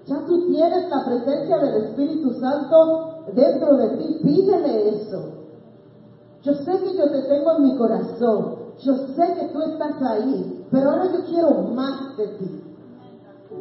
Ya 0.05 0.25
tú 0.25 0.47
tienes 0.47 0.89
la 0.89 1.05
presencia 1.05 1.57
del 1.57 1.83
Espíritu 1.85 2.33
Santo 2.39 3.25
dentro 3.33 3.77
de 3.77 3.97
ti. 3.97 4.19
Pídele 4.23 4.89
eso. 4.89 5.33
Yo 6.41 6.53
sé 6.53 6.71
que 6.79 6.97
yo 6.97 7.09
te 7.11 7.21
tengo 7.23 7.57
en 7.57 7.63
mi 7.63 7.77
corazón. 7.77 8.57
Yo 8.79 8.95
sé 8.95 9.33
que 9.39 9.47
tú 9.53 9.61
estás 9.61 10.01
ahí. 10.01 10.65
Pero 10.71 10.89
ahora 10.89 11.05
yo 11.11 11.25
quiero 11.25 11.51
más 11.73 12.17
de 12.17 12.27
ti. 12.27 12.68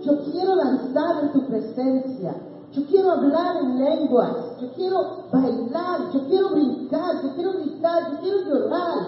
Yo 0.03 0.25
quiero 0.25 0.57
danzar 0.57 1.25
en 1.25 1.33
tu 1.33 1.47
presencia. 1.47 2.35
Yo 2.73 2.85
quiero 2.87 3.11
hablar 3.13 3.57
en 3.63 3.79
lenguas. 3.79 4.61
Yo 4.61 4.73
quiero 4.75 5.25
bailar. 5.33 6.13
Yo 6.13 6.27
quiero 6.27 6.51
brincar. 6.51 7.23
Yo 7.23 7.35
quiero 7.35 7.53
gritar. 7.55 8.13
Yo 8.13 8.19
quiero 8.21 8.39
llorar 8.43 9.07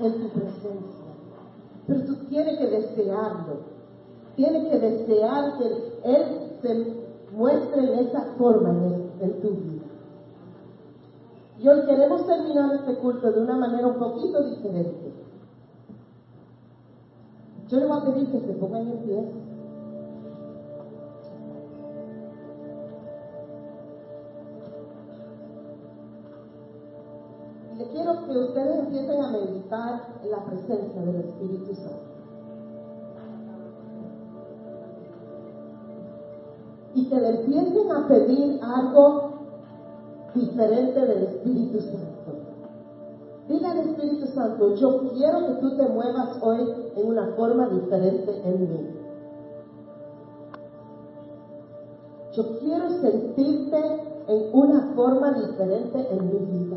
en 0.00 0.12
tu 0.20 0.28
presencia. 0.28 1.06
Pero 1.86 2.04
tú 2.04 2.16
tienes 2.28 2.58
que 2.58 2.66
desearlo. 2.66 3.76
Tienes 4.36 4.68
que 4.68 4.78
desear 4.78 5.58
que 5.58 6.00
Él 6.04 6.58
se 6.62 7.06
muestre 7.32 7.92
en 7.92 7.98
esa 8.06 8.20
forma 8.38 8.70
en, 9.20 9.40
tu 9.40 9.50
vida. 9.50 9.84
Y 11.58 11.68
hoy 11.68 11.86
queremos 11.86 12.26
terminar 12.26 12.74
este 12.74 12.96
culto 12.96 13.32
de 13.32 13.40
una 13.40 13.56
manera 13.56 13.86
un 13.86 13.98
poquito 13.98 14.42
diferente. 14.42 15.12
Yo 17.68 17.78
le 17.78 17.86
voy 17.86 17.98
a 17.98 18.04
pedir 18.04 18.30
que 18.30 18.40
se 18.40 18.52
pongan 18.54 18.88
en 18.88 18.98
pie. 18.98 19.45
Que 28.26 28.38
ustedes 28.38 28.78
empiecen 28.78 29.22
a 29.22 29.30
meditar 29.30 30.02
en 30.22 30.30
la 30.30 30.44
presencia 30.44 31.00
del 31.00 31.16
Espíritu 31.16 31.74
Santo. 31.74 32.00
Y 36.94 37.08
que 37.08 37.20
le 37.20 37.28
empiecen 37.40 37.92
a 37.92 38.08
pedir 38.08 38.60
algo 38.62 39.30
diferente 40.34 41.00
del 41.00 41.22
Espíritu 41.24 41.80
Santo. 41.80 42.06
Dile 43.48 43.66
al 43.66 43.78
Espíritu 43.78 44.26
Santo, 44.26 44.74
yo 44.74 45.10
quiero 45.10 45.46
que 45.46 45.54
tú 45.60 45.76
te 45.76 45.88
muevas 45.88 46.36
hoy 46.42 46.74
en 46.96 47.06
una 47.06 47.28
forma 47.36 47.68
diferente 47.68 48.42
en 48.44 48.60
mí. 48.62 48.96
Yo 52.32 52.58
quiero 52.58 52.90
sentirte 52.90 53.78
en 54.26 54.50
una 54.52 54.92
forma 54.94 55.32
diferente 55.32 56.06
en 56.10 56.26
mi 56.26 56.38
vida. 56.58 56.76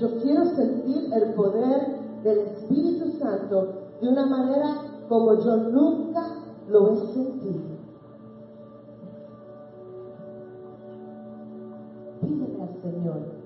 Yo 0.00 0.08
quiero 0.22 0.46
sentir 0.46 1.12
el 1.12 1.34
poder 1.34 1.88
del 2.24 2.38
Espíritu 2.38 3.18
Santo 3.18 3.68
de 4.00 4.08
una 4.08 4.24
manera 4.24 4.76
como 5.10 5.38
yo 5.44 5.56
nunca 5.58 6.22
lo 6.70 6.94
he 6.94 6.96
sentido. 7.12 7.60
Pídele 12.22 12.62
al 12.62 12.80
Señor. 12.80 13.39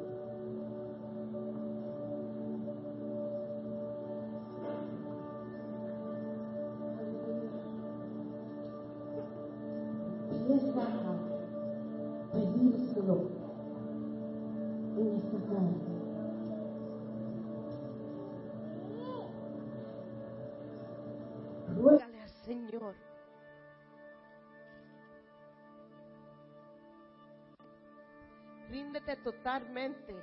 Totalmente 29.54 30.16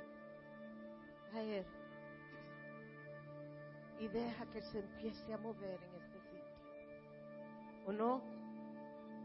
a 1.32 1.40
Él. 1.40 1.64
Y 3.98 4.08
deja 4.08 4.44
que 4.50 4.60
se 4.60 4.80
empiece 4.80 5.32
a 5.32 5.38
mover 5.38 5.80
en 5.82 5.94
este 5.94 6.20
sitio. 6.20 7.86
¿O 7.86 7.92
no? 7.92 8.22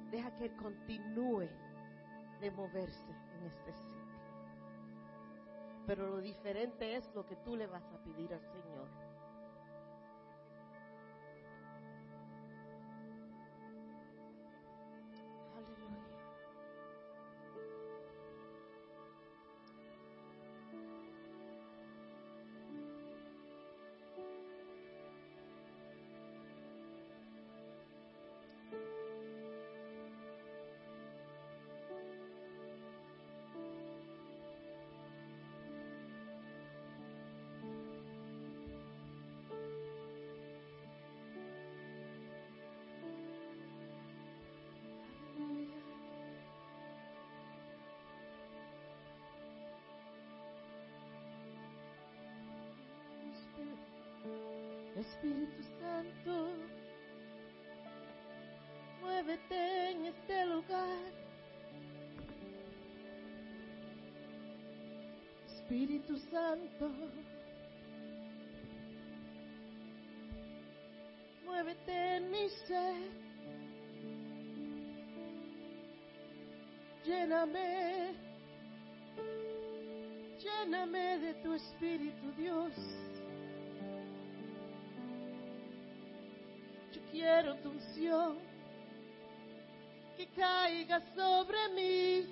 Deja 0.10 0.34
que 0.38 0.46
Él 0.46 0.56
continúe 0.56 1.50
de 2.40 2.52
moverse 2.52 3.12
en 3.36 3.48
este 3.48 3.74
sitio. 3.74 3.98
Pero 5.86 6.08
lo 6.08 6.22
diferente 6.22 6.96
es 6.96 7.14
lo 7.14 7.26
que 7.26 7.36
tú 7.36 7.58
le 7.58 7.68
vas 7.68 7.84
a 7.92 8.02
pedir 8.02 8.34
al 8.34 8.42
Señor. 8.42 9.07
Espíritu 55.08 55.64
Santo, 55.80 56.50
muévete 59.02 59.92
en 59.92 60.06
este 60.06 60.46
lugar. 60.46 61.00
Espíritu 65.48 66.18
Santo, 66.30 66.92
muévete 71.46 72.16
en 72.18 72.32
mi 72.32 72.50
ser. 72.68 73.28
Lléname, 77.06 78.14
lléname 80.38 81.20
de 81.20 81.34
tu 81.36 81.54
Espíritu 81.54 82.32
Dios. 82.38 83.07
Quiero 87.18 87.56
tu 87.64 87.70
unción 87.70 88.38
que 90.16 90.28
caiga 90.36 91.02
sobre 91.16 91.58
mí. 91.70 92.28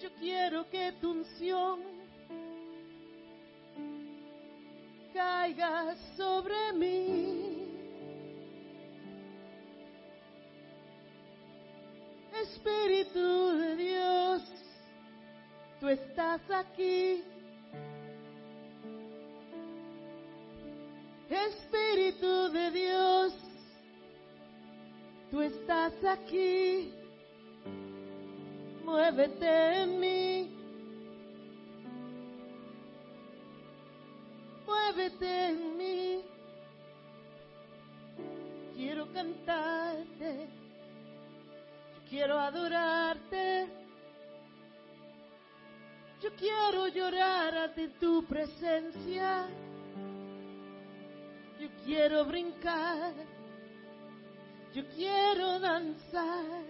Yo 0.00 0.10
quiero 0.20 0.70
que 0.70 0.92
tu 1.00 1.10
unción 1.10 1.80
caiga 5.12 5.96
sobre 6.16 6.72
mí. 6.74 7.66
Espíritu 12.42 13.58
de 13.58 13.76
Dios, 13.76 14.42
tú 15.80 15.88
estás 15.88 16.40
aquí. 16.48 17.31
Espíritu 21.48 22.50
de 22.52 22.70
Dios, 22.70 23.32
tú 25.30 25.40
estás 25.40 25.92
aquí. 26.04 26.92
Muévete 28.84 29.82
en 29.82 30.00
mí. 30.00 30.56
Muévete 34.66 35.46
en 35.48 35.76
mí. 35.76 36.22
Quiero 38.74 39.12
cantarte. 39.12 40.48
Yo 41.94 42.10
quiero 42.10 42.38
adorarte. 42.38 43.66
Yo 46.22 46.30
quiero 46.36 46.88
llorar 46.88 47.56
ante 47.56 47.88
tu 48.00 48.24
presencia. 48.26 49.48
Quiero 51.84 52.24
brincar. 52.24 53.12
Yo 54.74 54.82
quiero 54.94 55.58
danzar. 55.58 56.62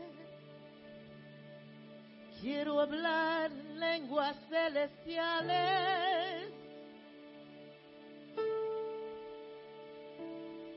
Quiero 2.41 2.81
hablar 2.81 3.51
lenguas 3.77 4.37
celestiales. 4.49 6.51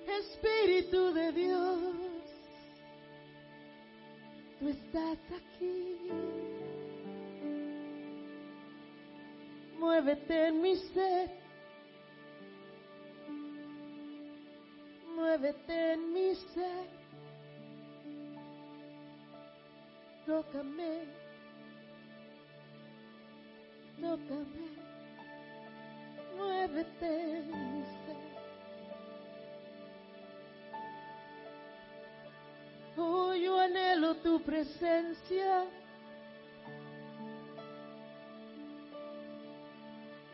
Espíritu 0.07 1.13
de 1.13 1.31
Dios, 1.31 1.95
tú 4.59 4.69
estás 4.69 5.17
aquí. 5.31 5.97
Muévete 9.79 10.47
en 10.47 10.61
mi 10.61 10.75
ser. 10.75 11.44
Muévete 15.37 15.93
en 15.93 16.13
mi 16.13 16.33
ser. 16.33 16.87
Tócame. 20.25 21.03
Tócame. 23.99 24.67
Muévete 26.37 27.31
en 27.35 27.47
mi 27.49 27.83
ser. 27.83 28.17
Oh, 32.95 33.33
yo 33.33 33.59
anhelo 33.59 34.15
tu 34.15 34.41
presencia. 34.41 35.65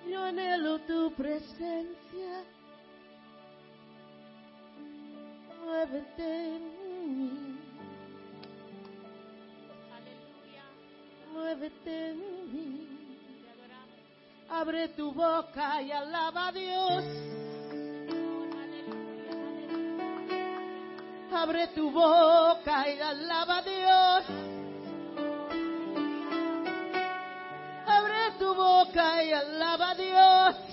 Yo 0.07 0.23
anhelo 0.23 0.77
tu 0.81 1.11
presencia. 1.15 2.60
Muévete 5.71 6.27
en 6.27 6.63
mí. 7.15 7.57
Aleluya. 9.95 10.65
Muévete 11.31 12.09
en 12.09 12.17
mí. 12.51 12.67
Te 13.41 13.49
adoramos. 13.49 13.99
Abre 14.49 14.89
tu 14.89 15.13
boca 15.13 15.81
y 15.81 15.91
alaba 15.93 16.47
a 16.49 16.51
Dios. 16.51 17.05
Aleluya. 18.63 19.31
Aleluya. 19.47 21.41
Abre 21.41 21.67
tu 21.67 21.89
boca 21.89 22.89
y 22.89 22.99
alaba 22.99 23.57
a 23.57 23.61
Dios. 23.61 24.25
Abre 27.87 28.31
tu 28.37 28.53
boca 28.53 29.23
y 29.23 29.31
alaba 29.31 29.91
a 29.91 29.95
Dios. 29.95 30.70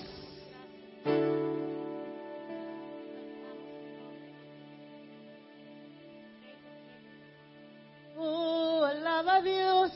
Dios. 9.42 9.92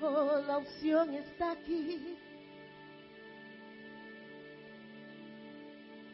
Oh, 0.00 0.42
la 0.46 0.58
opción 0.58 1.14
está 1.14 1.52
aquí. 1.52 2.16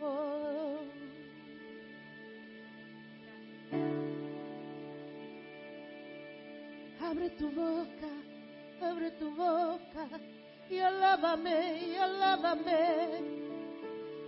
Oh. 0.01 0.79
Abre 7.03 7.31
tu 7.31 7.51
boca, 7.51 8.09
abre 8.81 9.11
tu 9.13 9.35
boca 9.35 10.07
y 10.71 10.79
alábame, 10.79 11.89
y 11.89 11.97
alábame. 11.97 13.41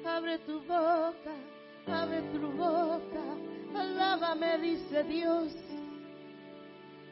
Abre 0.05 0.39
tu 0.41 0.61
boca, 0.61 1.35
abre 1.87 2.23
tu 2.33 2.51
boca, 2.53 3.25
alábame, 3.75 4.59
dice 4.59 5.03
Dios. 5.05 5.53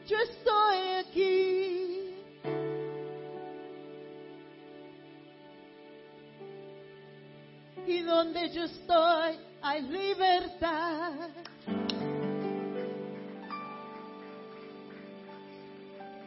Yo 0.07 0.17
estoy 0.17 0.77
aquí. 0.99 2.15
Y 7.87 8.01
donde 8.01 8.49
yo 8.49 8.63
estoy 8.63 9.39
hay 9.61 9.81
libertad. 9.83 11.29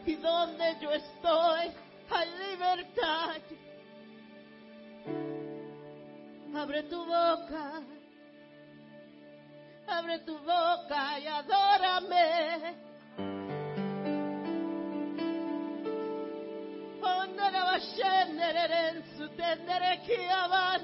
Y 0.05 0.15
donde 0.15 0.77
yo 0.81 0.91
estoy 0.91 1.71
hay 2.09 2.29
libertad. 2.49 3.41
Abre 6.55 6.83
tu 6.83 7.05
boca. 7.05 7.94
Abre 9.97 10.19
tu 10.25 10.37
boca 10.39 11.19
y 11.19 11.27
adórame. 11.27 12.75
Ondara 17.01 17.63
vasheneren 17.63 19.03
su 19.15 19.29
tendere 19.37 20.01
kiavan. 20.05 20.81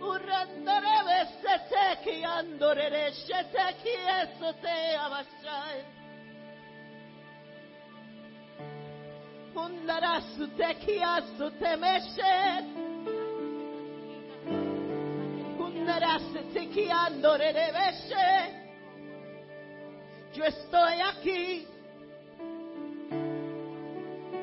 Urandare 0.00 0.96
vesete 1.08 1.88
ki 2.04 2.24
andorere 2.24 3.10
shete 3.24 3.66
ki 3.82 3.96
esote 4.20 4.78
avashai. 5.04 5.80
Undara 9.54 10.20
su 10.36 10.46
te 10.56 10.74
ki 10.84 10.96
Yo 20.34 20.44
estoy 20.44 21.00
aquí 21.00 21.68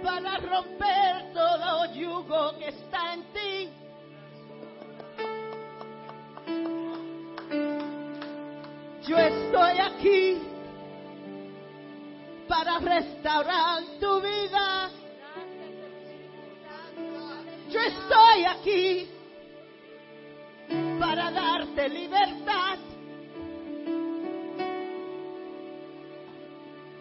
para 0.03 0.37
romper 0.37 1.33
todo 1.33 1.93
yugo 1.93 2.57
que 2.59 2.67
está 2.69 3.13
en 3.15 3.23
ti. 3.33 3.69
Yo 9.07 9.17
estoy 9.17 9.79
aquí 9.79 10.41
para 12.47 12.79
restaurar 12.79 13.83
tu 13.99 14.21
vida. 14.21 14.89
Yo 17.69 17.79
estoy 17.79 18.45
aquí 18.45 19.09
para 20.99 21.31
darte 21.31 21.89
libertad. 21.89 22.77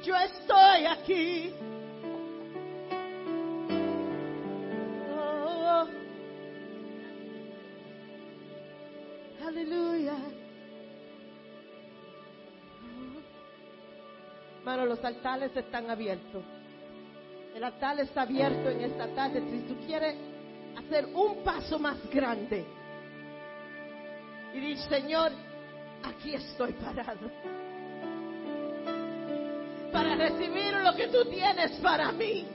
Yo 0.04 0.16
estoy 0.16 0.86
aquí. 0.86 1.52
Oh, 5.12 5.86
aleluya. 9.44 10.14
Hermano, 14.60 14.86
los 14.86 15.04
altares 15.04 15.56
están 15.56 15.90
abiertos. 15.90 16.44
El 17.54 17.64
altar 17.64 17.98
está 17.98 18.22
abierto 18.22 18.70
en 18.70 18.82
esta 18.82 19.08
tarde. 19.08 19.42
Si 19.50 19.60
tú 19.66 19.76
quieres 19.86 20.14
hacer 20.76 21.06
un 21.06 21.42
paso 21.42 21.78
más 21.78 21.96
grande 22.10 22.77
y 24.54 24.60
dices, 24.60 24.86
Señor, 24.86 25.32
aquí 26.02 26.34
estoy 26.34 26.72
parado. 26.74 27.30
Para 29.92 30.14
recibir 30.16 30.74
lo 30.74 30.94
que 30.94 31.08
tú 31.08 31.24
tienes 31.30 31.72
para 31.80 32.12
mí. 32.12 32.46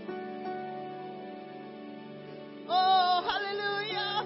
Oh, 2.67 3.23
aleluya. 3.29 4.23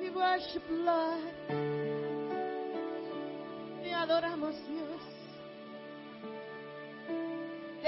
We 0.00 0.10
worship, 0.10 0.62
Lord. 0.70 1.32
Te 3.82 3.94
adoramos, 3.94 4.54
Dios. 4.68 5.21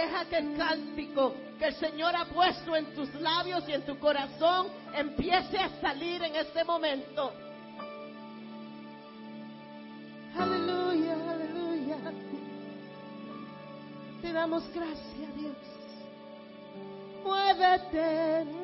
Deja 0.04 0.24
que 0.26 0.36
el 0.36 0.56
cántico 0.58 1.34
que 1.58 1.66
el 1.68 1.74
Señor 1.76 2.14
ha 2.14 2.26
puesto 2.26 2.76
en 2.76 2.94
tus 2.94 3.14
labios 3.14 3.66
y 3.66 3.72
en 3.72 3.86
tu 3.86 3.98
corazón 3.98 4.66
empiece 4.92 5.56
a 5.56 5.70
salir 5.80 6.22
en 6.22 6.36
este 6.36 6.62
momento. 6.62 7.32
Aleluya, 10.38 11.14
aleluya. 11.14 11.96
Te 14.20 14.32
damos 14.32 14.68
gracias, 14.74 15.36
Dios. 15.36 15.56
Muévete 17.24 18.63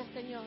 Gracias, 0.00 0.24
Señor. 0.24 0.42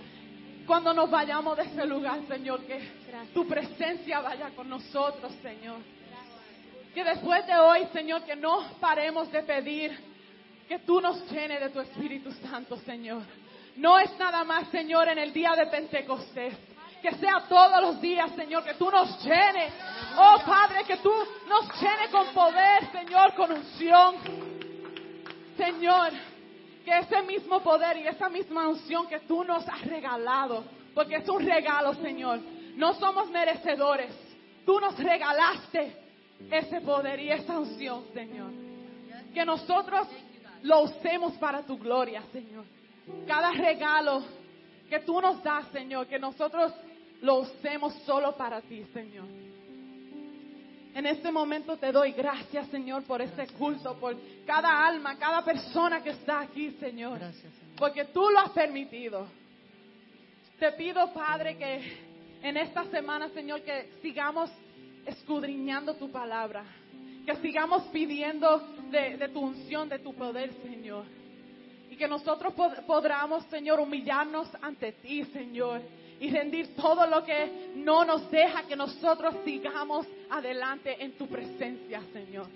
Cuando 0.65 0.93
nos 0.93 1.11
vayamos 1.11 1.55
de 1.57 1.63
este 1.63 1.85
lugar, 1.85 2.19
Señor, 2.27 2.61
que 2.65 2.79
Gracias. 3.07 3.33
tu 3.33 3.47
presencia 3.47 4.19
vaya 4.21 4.49
con 4.55 4.67
nosotros, 4.67 5.31
Señor. 5.43 5.77
Que 6.95 7.03
después 7.03 7.45
de 7.45 7.55
hoy, 7.55 7.87
Señor, 7.93 8.23
que 8.23 8.35
no 8.35 8.65
paremos 8.79 9.31
de 9.31 9.43
pedir 9.43 9.95
que 10.67 10.79
tú 10.79 10.99
nos 10.99 11.29
llenes 11.31 11.59
de 11.59 11.69
tu 11.69 11.81
Espíritu 11.81 12.31
Santo, 12.31 12.77
Señor. 12.77 13.21
No 13.75 13.99
es 13.99 14.17
nada 14.17 14.43
más, 14.43 14.69
Señor, 14.69 15.07
en 15.09 15.19
el 15.19 15.31
día 15.31 15.51
de 15.55 15.67
Pentecostés. 15.67 16.55
Que 17.03 17.11
sea 17.15 17.43
todos 17.47 17.81
los 17.81 18.01
días, 18.01 18.31
Señor, 18.35 18.63
que 18.63 18.73
tú 18.73 18.89
nos 18.89 19.23
llenes. 19.23 19.71
Oh, 20.17 20.37
Padre, 20.45 20.83
que 20.87 20.97
tú 20.97 21.13
nos 21.47 21.79
llenes 21.79 22.09
con 22.09 22.27
poder, 22.33 22.91
Señor, 22.91 23.35
con 23.35 23.51
unción. 23.51 24.15
Señor, 25.57 26.11
que 26.83 26.97
ese 26.97 27.21
mismo 27.23 27.61
poder 27.61 27.97
y 27.97 28.07
esa 28.07 28.29
misma 28.29 28.67
unción 28.67 29.07
que 29.07 29.19
tú 29.21 29.43
nos 29.43 29.67
has 29.67 29.81
regalado, 29.85 30.63
porque 30.93 31.15
es 31.15 31.29
un 31.29 31.45
regalo, 31.45 31.93
Señor. 31.95 32.39
No 32.75 32.93
somos 32.95 33.29
merecedores. 33.29 34.13
Tú 34.65 34.79
nos 34.79 34.97
regalaste 34.97 35.95
ese 36.51 36.81
poder 36.81 37.19
y 37.19 37.31
esa 37.31 37.59
unción, 37.59 38.03
Señor. 38.13 38.51
Que 39.33 39.45
nosotros 39.45 40.07
lo 40.63 40.81
usemos 40.81 41.33
para 41.33 41.63
tu 41.63 41.77
gloria, 41.77 42.21
Señor. 42.31 42.65
Cada 43.27 43.51
regalo 43.51 44.23
que 44.89 44.99
tú 44.99 45.19
nos 45.21 45.41
das, 45.43 45.67
Señor, 45.67 46.07
que 46.07 46.19
nosotros 46.19 46.73
lo 47.21 47.35
usemos 47.39 47.93
solo 48.05 48.35
para 48.35 48.61
ti, 48.61 48.85
Señor. 48.93 49.25
En 50.95 51.07
este 51.07 51.31
momento 51.31 51.75
te 51.77 51.91
doy 51.91 52.11
gracias, 52.11 52.67
Señor, 52.67 53.03
por 53.03 53.21
este 53.21 53.47
culto, 53.47 53.95
por 53.99 54.15
cada 54.45 54.85
alma, 54.85 55.17
cada 55.17 55.43
persona 55.43 56.03
que 56.03 56.11
está 56.11 56.41
aquí, 56.41 56.71
Señor. 56.79 57.19
Porque 57.77 58.05
tú 58.05 58.29
lo 58.29 58.39
has 58.39 58.51
permitido. 58.51 59.27
Te 60.59 60.71
pido, 60.73 61.11
Padre, 61.13 61.57
que 61.57 61.97
en 62.43 62.57
esta 62.57 62.85
semana, 62.91 63.29
Señor, 63.29 63.61
que 63.61 63.89
sigamos 64.01 64.51
escudriñando 65.05 65.95
tu 65.95 66.11
palabra. 66.11 66.63
Que 67.25 67.35
sigamos 67.37 67.83
pidiendo 67.85 68.59
de, 68.91 69.17
de 69.17 69.29
tu 69.29 69.39
unción, 69.39 69.89
de 69.89 69.97
tu 69.99 70.13
poder, 70.13 70.51
Señor. 70.61 71.05
Y 71.89 71.95
que 71.95 72.07
nosotros 72.07 72.53
pod- 72.53 72.85
podamos, 72.85 73.43
Señor, 73.45 73.79
humillarnos 73.79 74.47
ante 74.61 74.91
ti, 74.91 75.23
Señor. 75.25 75.81
Y 76.23 76.29
rendir 76.29 76.73
todo 76.75 77.05
lo 77.05 77.21
que 77.25 77.73
no 77.75 78.05
nos 78.05 78.31
deja 78.31 78.63
que 78.63 78.77
nosotros 78.77 79.35
sigamos 79.43 80.07
adelante 80.29 80.95
en 81.03 81.17
tu 81.17 81.27
presencia, 81.27 82.01
Señor. 82.13 82.47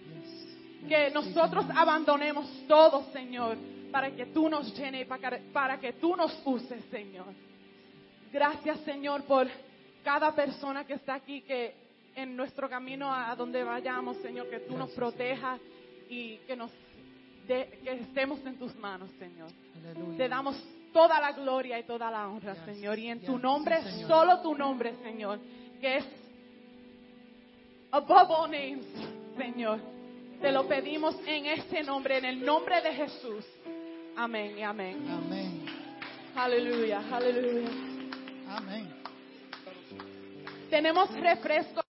Que 0.88 1.10
nosotros 1.11 1.65
abandonemos 1.76 2.48
todo, 2.65 3.03
Señor, 3.11 3.57
para 3.91 4.10
que 4.11 4.27
tú 4.27 4.48
nos 4.49 4.73
llenes 4.77 5.02
y 5.02 5.06
para, 5.06 5.38
para 5.52 5.77
que 5.81 5.91
tú 5.94 6.15
nos 6.15 6.31
uses, 6.45 6.81
Señor. 6.89 7.26
Gracias, 8.31 8.80
Señor, 8.85 9.23
por 9.23 9.48
cada 10.02 10.34
persona 10.34 10.85
que 10.85 10.94
está 10.94 11.15
aquí, 11.15 11.41
que 11.41 11.73
en 12.15 12.38
nuestro 12.38 12.69
camino 12.69 13.14
a 13.14 13.35
donde 13.35 13.64
vayamos, 13.65 14.15
Señor, 14.18 14.49
que 14.49 14.60
tú 14.61 14.77
nos 14.77 14.91
protejas 14.91 15.60
y 16.10 16.38
que 16.48 16.56
nos 16.56 16.72
de- 17.48 17.80
que 17.84 17.91
estemos 17.91 18.39
en 18.45 18.57
tus 18.57 18.73
manos, 18.77 19.10
Señor. 19.19 19.49
Te 20.18 20.30
damos 20.30 20.56
toda 20.97 21.19
la 21.19 21.31
gloria 21.31 21.77
y 21.77 21.83
toda 21.83 22.09
la 22.09 22.27
honra, 22.27 22.55
Señor. 22.65 22.97
Y 22.97 23.07
en 23.07 23.21
tu 23.21 23.37
nombre, 23.37 23.83
solo 24.07 24.41
tu 24.41 24.55
nombre, 24.55 24.95
Señor, 25.03 25.39
que 25.79 25.97
es 25.97 26.05
above 27.91 28.31
all 28.31 28.49
names, 28.49 28.83
Señor. 29.37 29.79
Te 30.41 30.51
lo 30.51 30.67
pedimos 30.67 31.15
en 31.27 31.45
este 31.45 31.83
nombre, 31.83 32.17
en 32.17 32.25
el 32.25 32.43
nombre 32.43 32.81
de 32.81 32.93
Jesús. 32.93 33.45
Amén 34.15 34.57
y 34.57 34.63
amén. 34.63 35.07
Amén. 35.07 35.65
Aleluya, 36.35 37.03
aleluya. 37.11 37.69
Amén. 38.49 38.89
Tenemos 40.71 41.13
refresco. 41.13 41.81